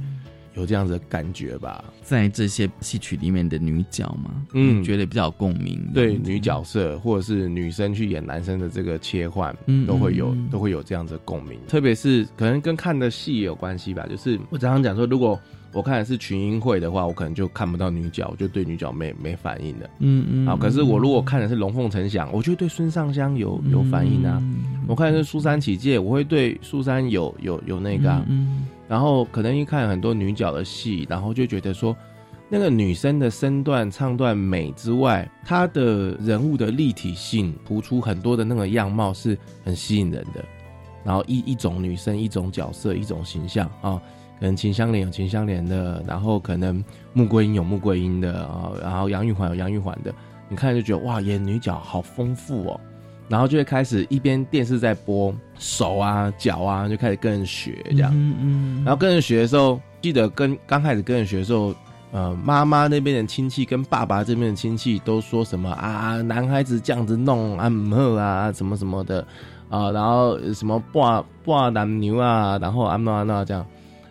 [0.57, 1.83] 有这样子的感觉吧。
[2.01, 11.59] 在这些戏曲里面的女角嘛，嗯觉得比较共鸣，对女角色或者是女生去演男生的这个切换，嗯都会有嗯都会有这样子的共鸣。
[11.67, 14.05] 特别是可能跟看的戏也有关系吧。
[14.09, 15.39] 就是我常常讲说，如果
[15.73, 19.89] 我看的是群英会的话，我可能就看不到女角，我就对女角没没反应的。
[19.99, 24.37] 嗯嗯，啊，可是我如果看的是龙凤呈祥，我就对孙尚香有有反应啊。
[24.41, 28.25] 嗯我看的是苏珊起解，我会对苏珊有有有那个、啊。
[28.27, 31.93] 嗯然后可能一看很多女角的戏，然后就觉得说，
[32.47, 40.41] 那个女生的身段、唱段美之外，她的人物的立体性，突出很多的那个样貌是很吸引人的。
[41.03, 44.01] 然后一一种女生、一种角色、一种形象啊，
[44.39, 50.13] 可能秦香莲有秦香莲的，然后可能穆桂英有穆桂英的啊，然后杨玉环有杨玉环的，
[50.47, 52.79] 你看就觉得哇，演女角好丰富哦。
[53.29, 58.09] 然后就会开始一边电视在播手啊脚啊，就开始跟人学这样。
[58.13, 61.75] 嗯嗯，然后跟人学的时候，记得跟刚开始跟人学的时候，
[62.13, 69.27] 呃，妈妈那边的亲戚跟爸爸这边的亲戚都说什么啊，男孩子这样子弄啊，唔好啊，什么什么的
[69.67, 73.65] 啊，然后什么挂挂男牛啊，然后啊那安那这样。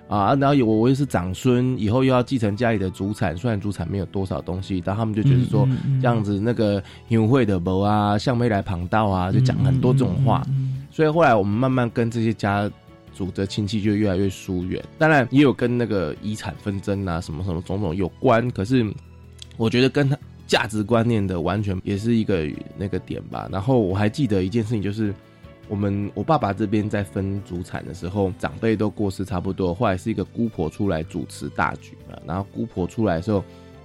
[0.09, 10.47] 啊，然后我我又是长孙，以后又要继承家里的祖产，虽然祖产没有多少东西，但他们就觉得说、嗯嗯嗯这样子那个优惠的伯啊，向妹来旁道啊，就讲很多这种话。
[10.91, 12.71] 所以后来我们慢慢跟这些家
[13.13, 18.51] 族的亲戚就越来越疏远，当然也有跟那个遗产纷争啊，什么什么种种有关。
[18.51, 18.87] 可是
[19.57, 20.17] 我觉得跟他
[20.47, 22.47] 价值观念的完全也是一个
[22.79, 23.49] 那个点吧。
[23.51, 25.13] 然后我还记得一件事情，就是
[25.69, 32.17] 我们我爸爸这边在分祖产的时候，长辈都过世差不多，后来是一个姑婆出来主持大局嘛。
[32.27, 33.43] 然后姑婆出来的时候，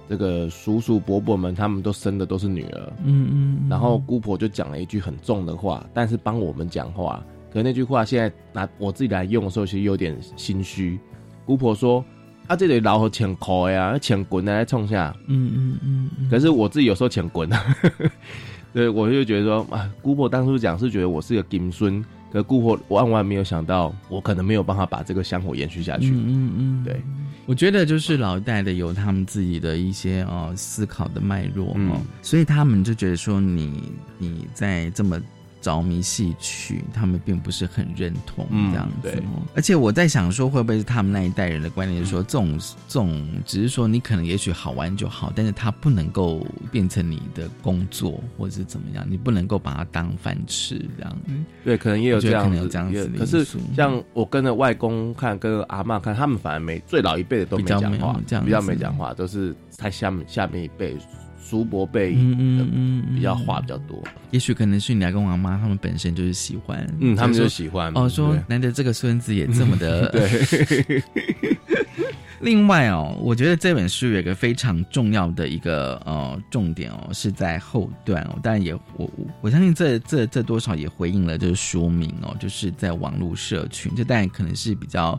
[0.08, 7.24] 这个叔叔伯伯们他们都生的都是女儿，嗯嗯，然后姑婆就讲了一句很重的话，但是帮我们讲话。
[7.52, 10.98] 可是那句话现在拿我自己来用的时候，其实有点心虚。
[11.44, 12.04] 姑婆说
[12.46, 17.76] ：“啊，这里老和钱抠呀，钱滚来冲下。”嗯嗯嗯嗯，可是我自己有时候钱滚啊，
[18.72, 22.02] 对我就觉得说啊，姑婆当初讲是觉得我是个金孙，
[22.32, 26.10] 可是姑婆万万没有想到，我可能没有办法把这个香火延续下去。
[26.10, 27.02] 嗯嗯嗯，对，
[27.46, 32.00] 我觉得就是老一代的有他们自己的一些哦思考的脉络哦，嗯。
[32.22, 35.20] 所以他们就觉得说你你在这么
[35.62, 39.22] 着迷戏曲，他们并不是很认同嗯这样子。
[39.54, 51.16] 而且我在想说，会不会是他们那一代人的观念，说这种这种只是说你可能也许好玩就好，但是它不能够变成你的工作或者是怎么样，你不能够把它当饭吃这样。
[51.64, 60.96] 对，可能也有这样子，可能有这样子的可是像我跟着外公看，跟着阿妈看，他们反而没最老一辈的都没讲话，这样比较子没讲话，都是他下面下面一辈
[61.44, 64.02] 叔伯辈嗯嗯嗯，比较话比较多。
[64.30, 71.02] 也许可能是你阿公阿妈他们本身就是喜欢，嗯他们就就是喜欢哦，说对难得这个孙子也这么的 对。
[72.40, 78.38] 另外哦，我觉得这本书有一个非常重要的一个呃重点哦，是在后段哦。
[78.42, 85.18] 当然也我我我相信这这这多少也回应了就是书名哦，就是在网络社群，这当然可能是比较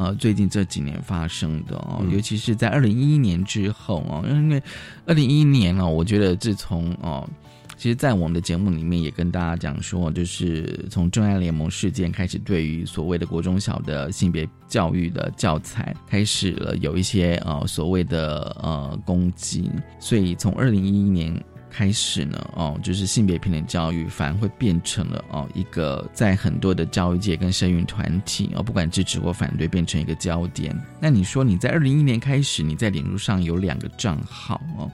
[0.00, 4.62] 呃最近这几年发生的哦，嗯尤其是在二零一一年之后哦，因为
[5.04, 7.28] 二零一一年哦，我觉得自从哦。
[7.76, 21.34] 其实，在我们的节目里面也跟大家讲说，就是从真爱联盟事件开始，对于所谓的国中小的性别教育的教材开始了有一些呃所谓的呃攻击，所以从二零一一年
[21.80, 30.78] 开始呢，哦，就是性别平等教育反而会变成了哦一个在很多的教育界跟生育团体哦，不管支持或反对，变成一个焦点。
[31.00, 34.90] 那你说你在二零一一年开始，你在脸书上有两个账号哦。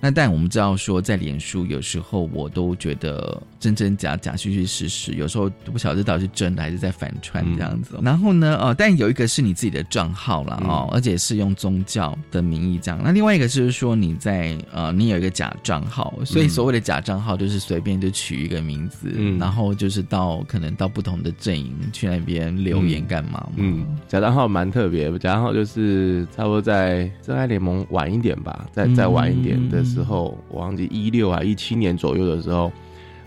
[0.00, 13.00] 那但我们知道说，在脸书有时候我都觉得真真假假、虚虚实实，有时候都不晓得到底是真的还是在反串这样子哦、然后呢，呃，但有一个是你自己的账号了，哦，而且是用宗教的名义这样。
[13.02, 23.48] 那另外一个就是说你在呃，你有一个假账号，所以所谓的假账号就是随便就取一个名字，嗯然后就是到可能到不同的阵营去那边留言干嘛嘛。
[23.56, 32.70] 嗯，假账号蛮特别，假账号就是差不多在真爱联盟晚一点吧，再再晚一点的时候，我忘记一六啊一七年左右的时候，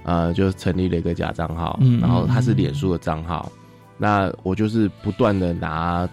[0.03, 3.51] 呃，就成立了一个假账号，嗯然后它是脸书的账号，
[3.97, 6.07] 那我就是不断的拿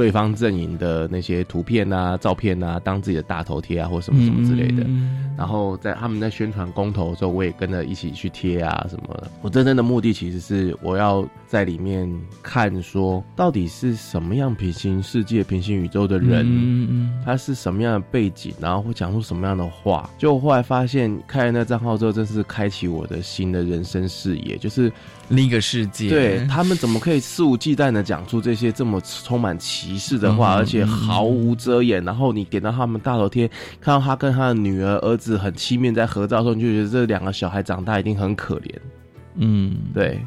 [0.00, 4.82] 对方阵营的那些图片啊、照片啊当自己的大头贴啊，或什么什么之类的。
[4.86, 9.30] 嗯然后在他们在宣传公投的时候，我也跟着一起去贴啊什么的。
[9.40, 12.10] 我真正的目的其实是我要在里面
[12.42, 20.10] 看说，到底是什么样平行世界、平行宇宙的人，嗯嗯他是什么样的背景，然后会讲出什么样的话。
[20.18, 24.92] 就后来发现，开了那账号之后，真是开启我的新的人生视野，就是
[25.30, 26.10] 另一个世界。
[26.10, 32.04] 对他们怎么可以肆无忌惮的讲出这些这么充满歧视的话，嗯而且毫无遮掩。
[32.04, 33.48] 然后你点到他们大头贴，
[33.80, 38.74] 看到他跟他的女儿、儿子很亲密在合照的时候，你就觉得这两个小孩长大一定很可怜。
[39.36, 40.20] 嗯，对，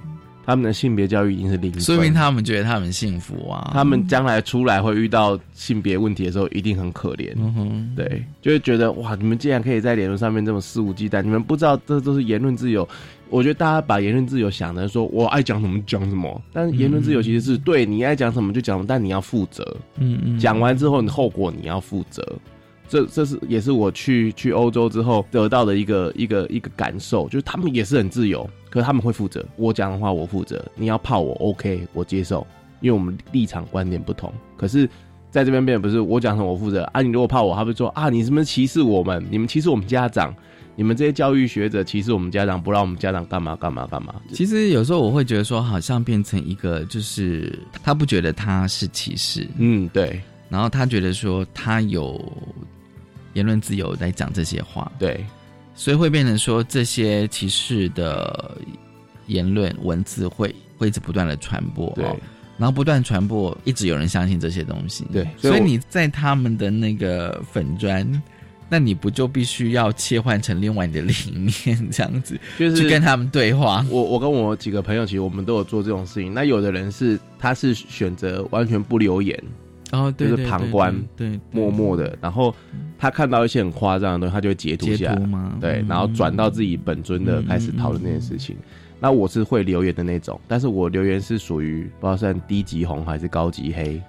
[0.45, 3.71] 他们的性别教育已经是零分，说明他们觉得他们幸福啊。
[3.73, 7.33] 他们将来出来会遇到性别问题的时候，一定很可怜。
[7.35, 12.87] 嗯哼，对，就会觉得哇，你们竟然可以在脸书上面这么肆无忌惮，你们不知道这都是言论自由。
[13.33, 19.75] 我觉得大家把言论自由想的说我爱讲什么讲什么，但是言论自由其实是对你爱讲什么就讲什么，但你要负责。
[19.97, 22.23] 嗯嗯，讲完之后，你后果你要负责。
[22.87, 29.43] 这这是也是我去去欧洲之后得到的一个一个一个感受，就是他们也是很自由，可是他们会负责。
[29.55, 32.45] 我讲的话我负责，你要泡我 OK，我接受，
[32.81, 34.31] 因为我们立场观点不同。
[34.55, 34.87] 可是
[35.31, 39.25] 在这边变不是我讲什么我负责啊，你如果怕我，他会说啊，你是不是歧视我们？
[39.31, 40.31] 你们歧视我们家长？
[40.75, 44.15] 你们这些教育学者歧视我们家长，不让我们家长干嘛干嘛干嘛？
[44.33, 50.19] 其实有时候我会觉得说，好像变成一个，就是他不觉得他是歧视，嗯，对，
[50.49, 52.19] 然后他觉得说他有
[53.33, 55.23] 言论自由来讲这些话，对，
[55.75, 58.57] 所以会变成说这些歧视的
[59.27, 62.03] 言论文字会会一直不断的传播，对。
[62.05, 62.17] 哦。
[62.57, 65.23] 然后不断传播，一直有人相信这些东西，对。
[65.37, 68.23] 所以所以你在他们的那个粉砖。
[68.73, 73.85] 那你不就必须要切换成另外你的理念，这样子， 就是去跟他们对话？
[73.87, 76.33] 我我跟我几个朋友，其实我们都有做这种事情。
[76.33, 79.39] 那有的人是他是选择完全不留言，
[79.91, 82.17] 哦，对就是旁观，对，对默默的。
[82.19, 82.55] 然后
[82.97, 85.21] 他看到一些很夸张的东西，他就会截图下来，
[85.61, 88.57] 对，嗯然后转到自己本尊的开始讨论这件事情。
[88.99, 94.01] 那我是会留言的那种，但是我留言是属于不知道算低级红还是高级黑，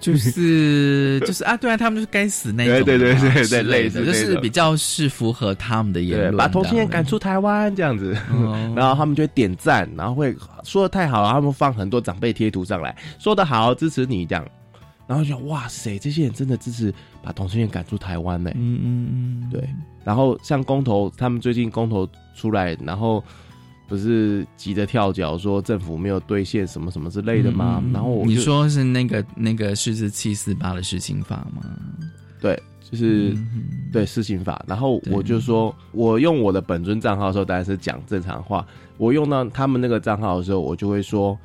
[0.00, 8.56] 就是 就是啊，对啊，他们就是该死那种，对对对对对类似，就是比较是符合他们的言，论，把同性恋赶出台湾这样子，哦。
[8.76, 14.46] 然后他们就会点赞，然后会说的太好了，他们放很多长辈贴图上来，说的好，支持你这样，
[15.06, 16.92] 然后就哇塞，这些人真的支持
[17.22, 19.68] 把同性恋赶出台湾呢、嗯嗯嗯，对，
[20.04, 23.22] 然后像公投，他们最近公投出来，然后
[23.88, 27.82] 不是急着跳脚说政府没有兑现什么什么之类的吗？
[27.92, 31.62] 然后我你说是那个那个是是七四八的事情法吗？
[32.40, 34.62] 对，就是、嗯对施行法。
[34.68, 38.64] 然后我就说，我用我的本尊账号的时候，当然是讲正常话。
[38.98, 41.36] 我用到他们那个账号的时候，我就会说，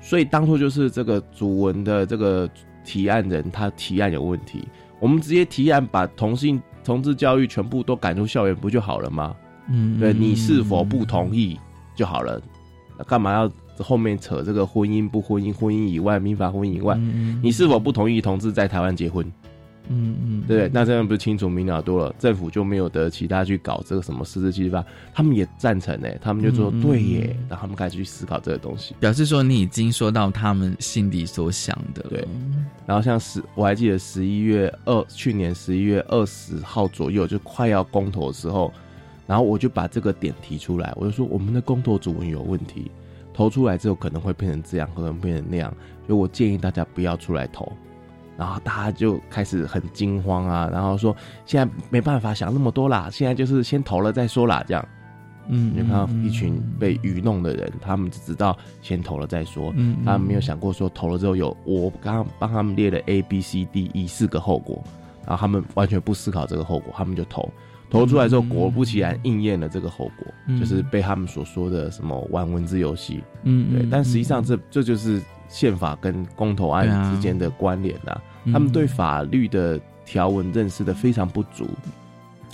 [0.00, 2.48] 所以当初就是这个主文的这个
[2.84, 4.66] 提案人他提案有问题，
[5.00, 9.34] 我们直接提案把同性同志教育全部都赶出校园不就好了吗？
[9.70, 11.58] 嗯对你是否不同意
[11.98, 12.40] 就好了，
[12.96, 13.50] 那干嘛要
[13.82, 16.96] 后面扯这个婚姻不婚姻、婚姻以外、民法婚姻以外？
[17.42, 19.26] 你是否不同意同志在台湾结婚？
[19.90, 20.70] 嗯嗯，对不对？
[20.70, 22.14] 那这样不是清楚明了多了？
[22.18, 24.84] 政府就没有得其他去搞这个什么私自计法，
[25.14, 28.94] 他们也赞成哎，他们就说、对耶，然后他们开始去思考这个东西。
[29.00, 32.02] 表示说你已经说到他们心里所想的。
[32.10, 32.22] 对，
[32.86, 38.70] 然后像十，我还记得十一月二，去年十一月二十号左右，就快要公投的时候，
[39.28, 42.90] 然后我就把这个点提出来，我就说我们的公投主文有问题，
[43.32, 45.70] 投出来之后可能会变成这样，可能变成那样，
[46.06, 47.70] 所以我建议大家不要出来投。
[48.38, 51.14] 然后大家就开始很惊慌啊，然后说
[51.44, 54.88] 现在没办法想那么多啦，现在就是先投了再说啦，这样。
[55.50, 59.72] 嗯你看到一群被愚弄的人，他们只知道先投了再说，
[60.04, 64.84] 他们没有想过说投了之后有我刚刚帮他们列了 A B C D E 四个后果，
[65.26, 67.50] 然后他们完全不思考这个后果，他们就投，
[67.90, 70.58] 投出来之后果不其然应验了这个后果，嗯。
[70.58, 81.68] 就是被他们所说的什么玩文字游戏，对，嗯对但实际上这这就是宪法跟公投案之间的关联啊，嗯他们对法律的条文认识的非常不足，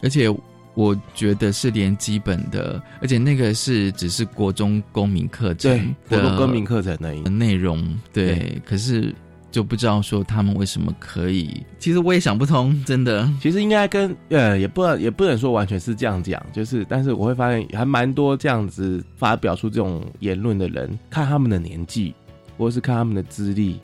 [0.02, 0.28] 而且
[0.74, 7.20] 我觉得是连基本的，而且那个是只是国中公民课程国中公民课程而已。
[7.22, 7.80] 内容，
[8.12, 8.62] 对，对。
[8.64, 9.14] 可是
[9.54, 13.30] 就不知道说他们为什么可以，其实我也想不通，真的。
[13.40, 22.12] 其实应该跟呃，也不能也不能说完全是这样讲，就是，但是我会发现还蛮多这样子发表出这种言论的人，看他们的年纪，
[22.58, 23.78] 或者是看他们的资历，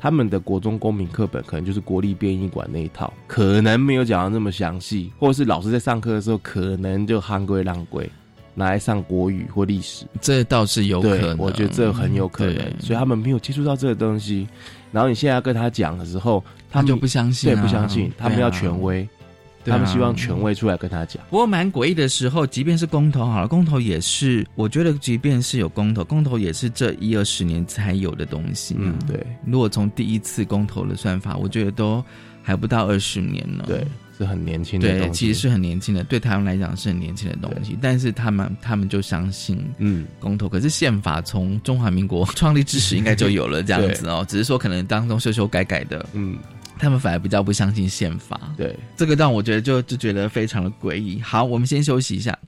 [0.00, 8.10] 他们的国中公民课本可能就是国立编译馆那一套，可能没有讲的那么详细，或者是老师在上课的时候，可能就憨归浪归，
[8.56, 14.48] 拿来上国语或历史，这倒是有可能，我觉得这很有可能，所以他们没有接触到这个东西，
[14.92, 19.08] 然后你现在要跟他讲的时候，们他就不相信啊对，不相信，他们要权威，
[19.64, 21.22] 他们希望权威出来跟他讲。
[21.30, 29.24] 不过蛮诡异的时候，即便是公投好了，公投也是，我觉得即便是有公投，公投也是这一二十年才有的东西、嗯，对。
[29.46, 32.04] 如果从第一次公投的算法，我觉得都
[32.42, 33.64] 还不到二十年呢。
[33.66, 33.86] 对，
[34.18, 37.76] 是很年轻的对，东西其实是很年轻的，对他们来讲是很年轻的东西。
[37.80, 46.04] 但是他们他们就相信嗯公投，可是宪法从中华民国创立之时应该就有了这样子哦，只是说可能当中修修改改的。
[46.12, 46.36] 嗯，
[46.78, 48.40] 他们反而比较不相信宪法。
[48.56, 51.20] 对，这个让我觉得就就觉得非常的诡异。
[51.20, 52.38] 好，我们先休息一下。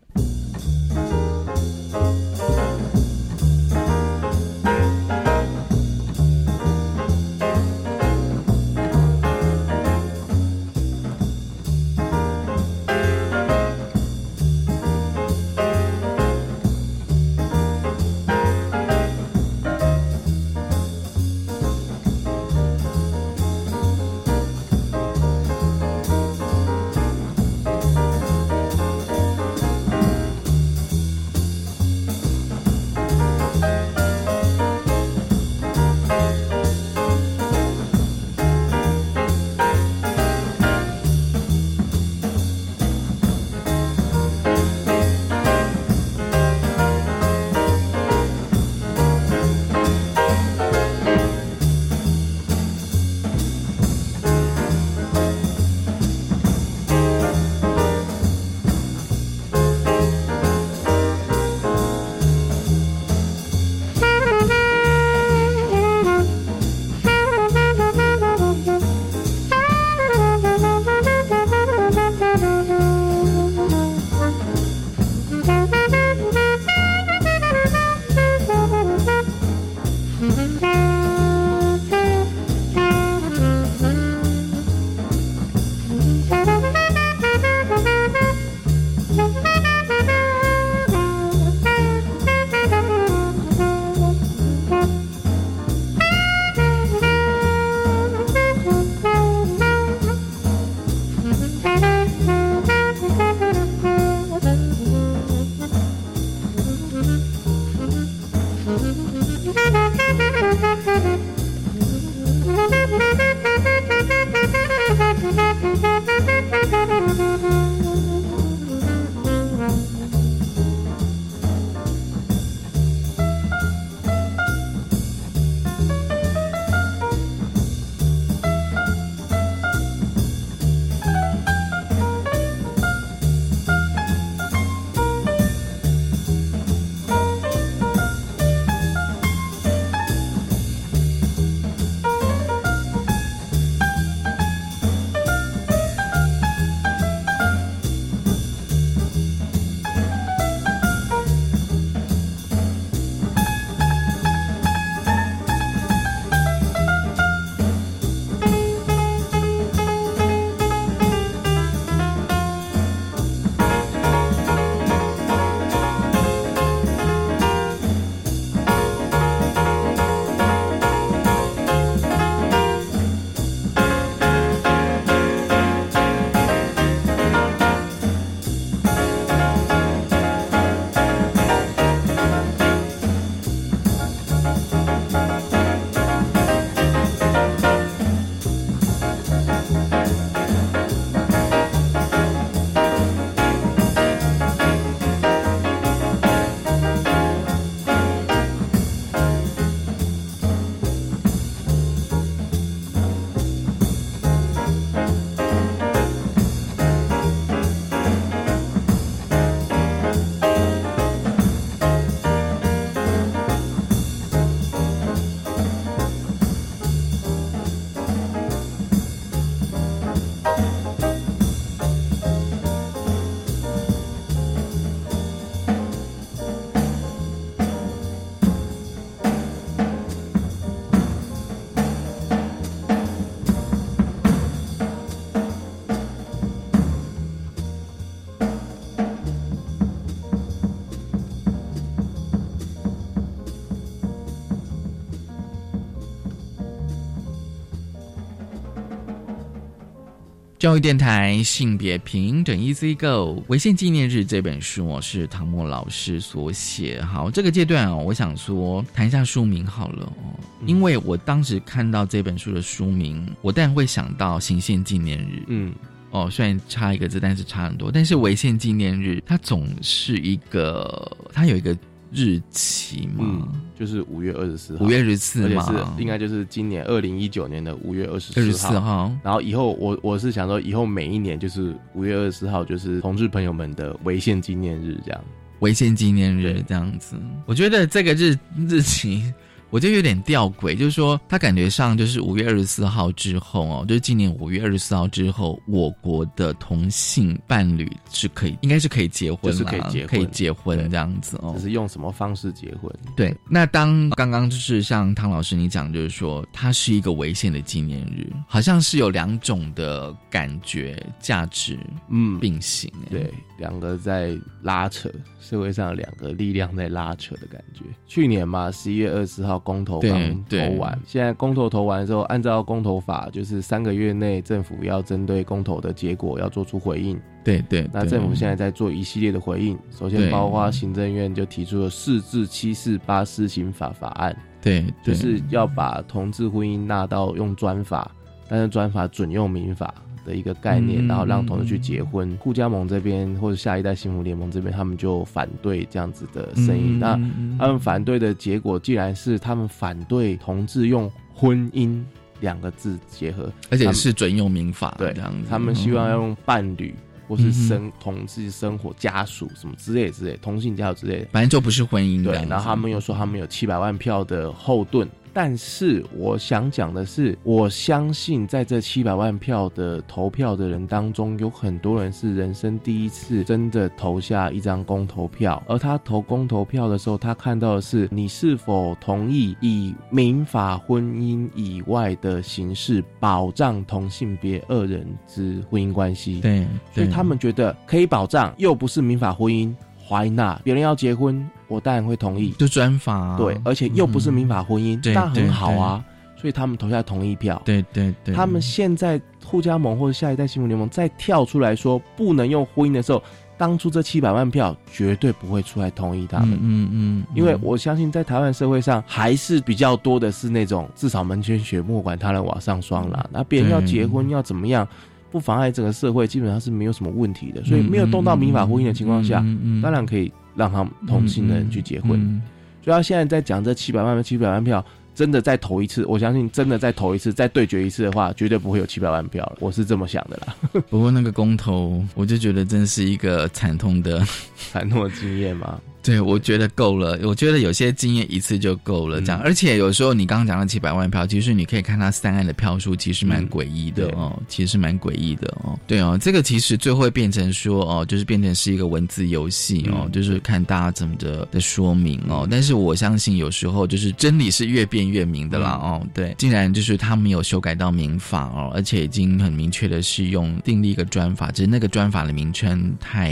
[250.64, 257.02] 教育电台性别平等 Easy Go 违宪纪念日这本书哦，是唐默老师所写。
[257.02, 260.32] 好，这个阶段哦，我想说谈一下书名好了哦，
[260.64, 265.42] 因为我当时看到这本书的书名，我当然会想到行宪纪念日。
[265.48, 265.74] 嗯，
[266.12, 267.92] 哦，虽然差一个字，但是差很多。
[267.92, 271.76] 但是违宪纪念日，它总是一个，它有一个
[272.14, 273.48] 日期嘛，嗯，
[273.78, 285.20] 就是五月二十四号，五月二十四而且嘛，是应该就是今年二零一九年的五月二十24号然后以后我我是想说，以后每一年就是五月二十四号，就是同志朋友们的违宪纪念日这样。
[285.60, 287.16] 违宪纪念日这样子。
[287.46, 288.36] 我觉得这个日
[288.68, 289.32] 日期。
[289.74, 301.54] 我觉得有点吊诡，就是说，他感觉上就是五月二十四号之后哦，就是今年五月二十四号之后，我国的同性伴侣是可以，应该是可以结婚是可以结婚可以结婚这样子哦。
[301.56, 302.88] 只是用什么方式结婚？
[303.16, 311.76] 对，那当刚刚就是像汤老师你讲，就是说它是一个违宪的纪念日，好像是有两种的感觉价值，
[312.10, 317.84] 嗯，并行，对，两个在拉扯，社会上两个力量在拉扯的感觉。
[318.06, 327.20] 去年嘛，十一月二十四号公投刚投完，现在公投投完之后，按照公投法，就是三个月内政府要针对公投的结果要做出回应。
[327.44, 338.10] 对对，那政府现在在做一系列的回应，首先包括行政院就提出了四至七四八施行法法案，对，就是要把同志婚姻纳到用专法，
[338.48, 339.94] 但是专法准用民法。
[340.24, 342.36] 的一个概念，然后让同志去结婚。
[342.38, 346.98] 顾家盟这边或者下一代幸福联盟这边，他们就反对这样子的声音。
[346.98, 347.12] 那
[347.58, 352.02] 他们反对的结果，既然是他们反对同志用婚姻
[352.40, 355.46] 两个字结合，而且是准用民法，对这样子。
[355.48, 356.94] 他们希望要用伴侣
[357.28, 362.22] 或是生同志生活家属什么之类之类，同性家属之类的，反正就不是婚姻。
[362.22, 365.08] 对，然后他们又说他们有七百万票的后盾。
[365.34, 375.60] 但是我想讲的是，我相信在这七百万票的投票的人当中，有很多人是人生第一次真的投下一张公投票。
[375.66, 386.40] 而他投公投票的时候，他看到的是你是否同意以民法婚姻以外的形式保障同性别二人之婚姻关系。
[386.40, 389.74] 对，所以他们觉得可以保障，又不是民法婚姻。
[390.06, 392.50] 怀纳别人要结婚，我当然会同意。
[392.58, 396.04] 就专法、啊，对，而且又不是民法婚姻，嗯、那很好啊。
[396.36, 397.60] 所以他们投下同意票。
[397.64, 398.34] 对对对。
[398.34, 403.22] 他们现在互加盟或者下一代幸福联盟再跳出来说不能用婚姻的时候，
[403.56, 406.50] 当初这七百万票绝对不会出来同意他们。
[406.60, 407.24] 嗯嗯,嗯。
[407.34, 413.26] 因为我相信在台湾社会上还是比较多的是那种至少门前雪，莫管他人瓦上霜啦。
[413.32, 414.86] 那别人要结婚要怎么样？
[415.34, 417.60] 不妨碍整个社会，基本上是没有什么问题的。
[417.64, 419.44] 所以没有动到民法婚姻的情况下，
[419.82, 422.40] 当然可以让他们同性的人去结婚。
[422.84, 429.56] 所以他现在在讲这七百万七百万票，真的再投一次，我相信真的再投一次，再对决一次的话，绝对不会有七百万票了。
[429.58, 430.54] 我是这么想的啦。
[430.88, 434.24] 不过那个公投，我就觉得真是一个惨痛的、
[434.70, 435.80] 惨痛的经验嘛。
[436.04, 437.18] 对，我觉得够了。
[437.22, 439.40] 我觉得有些经验一次就够了，这样。
[439.40, 445.78] 而且有时候你刚刚讲的七百万票，其实你可以看它三案的票数，其实蛮诡异的哦，其实蛮诡异的哦。
[445.86, 452.46] 对哦，这个其实最后会变成说哦，就是变成是一个文字游戏哦，就是看大家怎么的的说明哦。
[452.50, 456.06] 但是我相信有时候就是真理是越辩越明的啦哦。
[456.12, 463.30] 对，竟然就是他没有修改到民法哦，而且已经很明确的是用订立一个专法，只是那个专法的名称太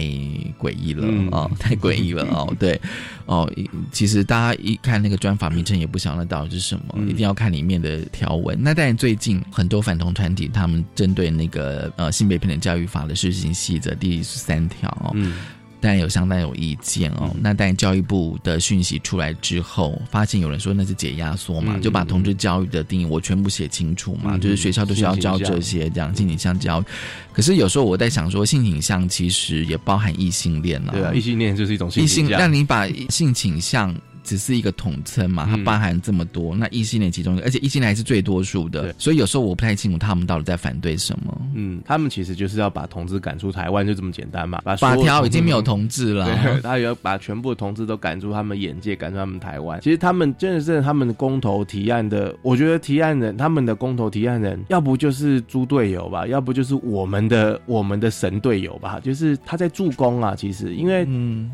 [0.58, 2.50] 诡异了哦，太诡异了哦。
[2.62, 2.80] 对，
[3.26, 3.50] 哦，
[3.90, 8.56] 其实大家一看那个专法名称也不想得到是什么，一定要看里面的条文。
[8.62, 15.38] 那当然，最近很多反同团体他们针对那个呃性别平等教育法的施行细则第十三条哦，嗯，
[15.82, 17.34] 当然有相当有意见哦。
[17.40, 26.84] 那但教育部的讯息出来之后，发现有人说那是解压缩嘛，就把同志教育的定义我全部写清楚嘛，就是学校都需要教这些这样性倾向教育。
[27.32, 32.28] 可是有时候我在想说，性倾向其实也包含异性恋啊，对啊，异性恋就是一种性异性。
[32.28, 32.38] 向。
[32.38, 33.92] 那你把性倾向
[34.22, 41.40] 只是一个统称嘛，它包含这么多，那异性恋其中一个，而且异性恋还是最多数的，所以有时候我不太清楚他们到底在反对什么。
[41.54, 44.60] 嗯，他们其实就是要把同志赶出台湾，就这么简单嘛。
[44.64, 49.80] 把法条已经没有同志了， 对，他要把全部的同志都赶出他们眼界，赶出他们台湾。
[49.80, 60.34] 其实他们真的是他们的公投提案的，我觉得提案人他们的公投提案人，要不就是猪队友吧，要不就是我们的我们的神队友吧，就是他在助攻啊。
[60.36, 61.50] 其实因为嗯，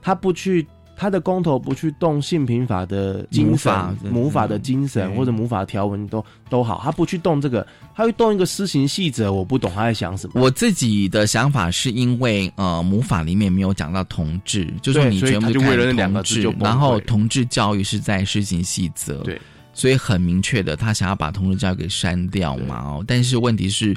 [0.00, 0.66] 他不去。
[0.96, 3.72] 他的公投不去动性平法的精神、
[4.10, 10.40] 母法的精神或者母法条文都都好，他不去动这个，他会动一个施行细则，我不懂他在想什么。
[10.40, 19.40] 我自己的想法是因为呃母法里面没有讲到同志，就是你全部看同志，然后同志教育是在施行细则，对，
[19.72, 22.76] 所以很明确的他想要把同志教育给删掉嘛。
[22.76, 23.96] 哦，但是问题是。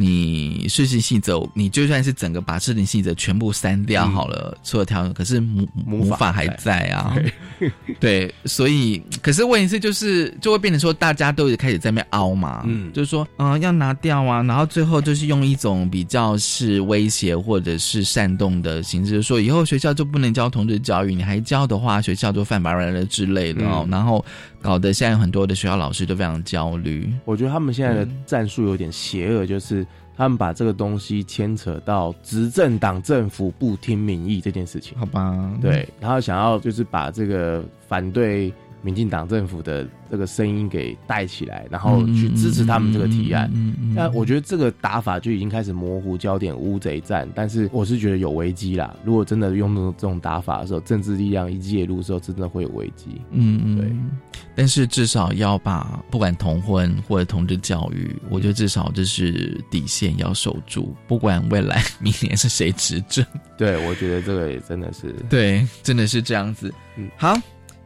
[0.00, 7.16] 你事情细则，你就算是整个把事情细则全部删掉好了，所有条可是母母法还在啊。
[7.98, 24.24] 对， 所以可是问题是就是就会变成说，大家都开始在那边凹嘛，嗯，就是说嗯要拿掉啊，然后最后就是用一种比较是威胁或者是煽动的形式，说以后学校就不能教同志教育，你还教的话，学校就犯法了之类的哦，然后
[24.60, 27.12] 搞得现在很多的学校老师都非常焦虑。
[27.24, 29.86] 我觉得他们现在的战术有点邪恶，就是
[30.16, 35.50] 他们把这个东西牵扯到执政党政府不听民意这件事情，好吧？
[35.60, 38.52] 对，然后想要就是把这个反对。
[38.88, 43.52] 民进党政府的这个声音给带起来，然后去支持他们这个提案。
[43.94, 47.28] 那我觉得这个打法就已经开始模糊焦点，乌贼战。
[47.34, 48.96] 但是我是觉得有危机啦。
[49.04, 53.20] 如果真的用这种打法的时候，政治力量一介入的时候，真的会有危机。
[53.30, 53.92] 嗯嗯，对。
[54.54, 60.96] 但是至少要把不管同婚或者同志教育，我觉得至少这是底线要守住。
[61.06, 63.22] 不管未来明年是谁执政，
[63.58, 66.72] 对我觉得这个也真的是对，真的是这样子。
[66.96, 67.38] 嗯，好。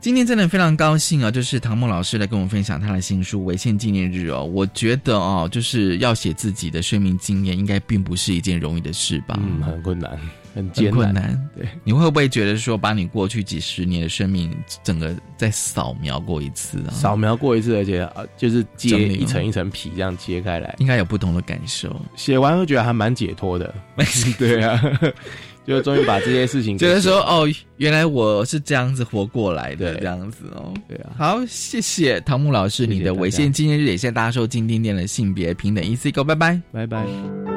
[0.02, 1.30] 今天真的非常高兴啊！
[1.30, 4.44] 就是唐梦老师来跟我们分享他的新书《违宪纪念日》哦。
[4.44, 9.38] 我觉得哦，就是要写自己的生命经验，应该并不是一件容易的事吧？
[9.40, 10.18] 嗯，很困难，
[10.56, 11.40] 很艰难。
[11.56, 16.90] 对，你会不会觉得说，把你过去几十年的生命整个再扫描过一次啊？
[16.90, 21.94] 扫描过一次，而且啊，就是揭一层一层皮这样揭开来，应该有不同的感受。
[22.16, 23.72] 写完会觉得还蛮解脱的。
[24.36, 24.82] 对啊。
[25.66, 31.12] 就终于把这些事情，觉得说哦，原来我是这样子活过来的，这样子哦，对啊。
[31.16, 37.51] 好，谢谢汤木老师，你的违宪纪念日，也谢谢大家收听今天的性别平等 E C Go，拜拜，拜拜。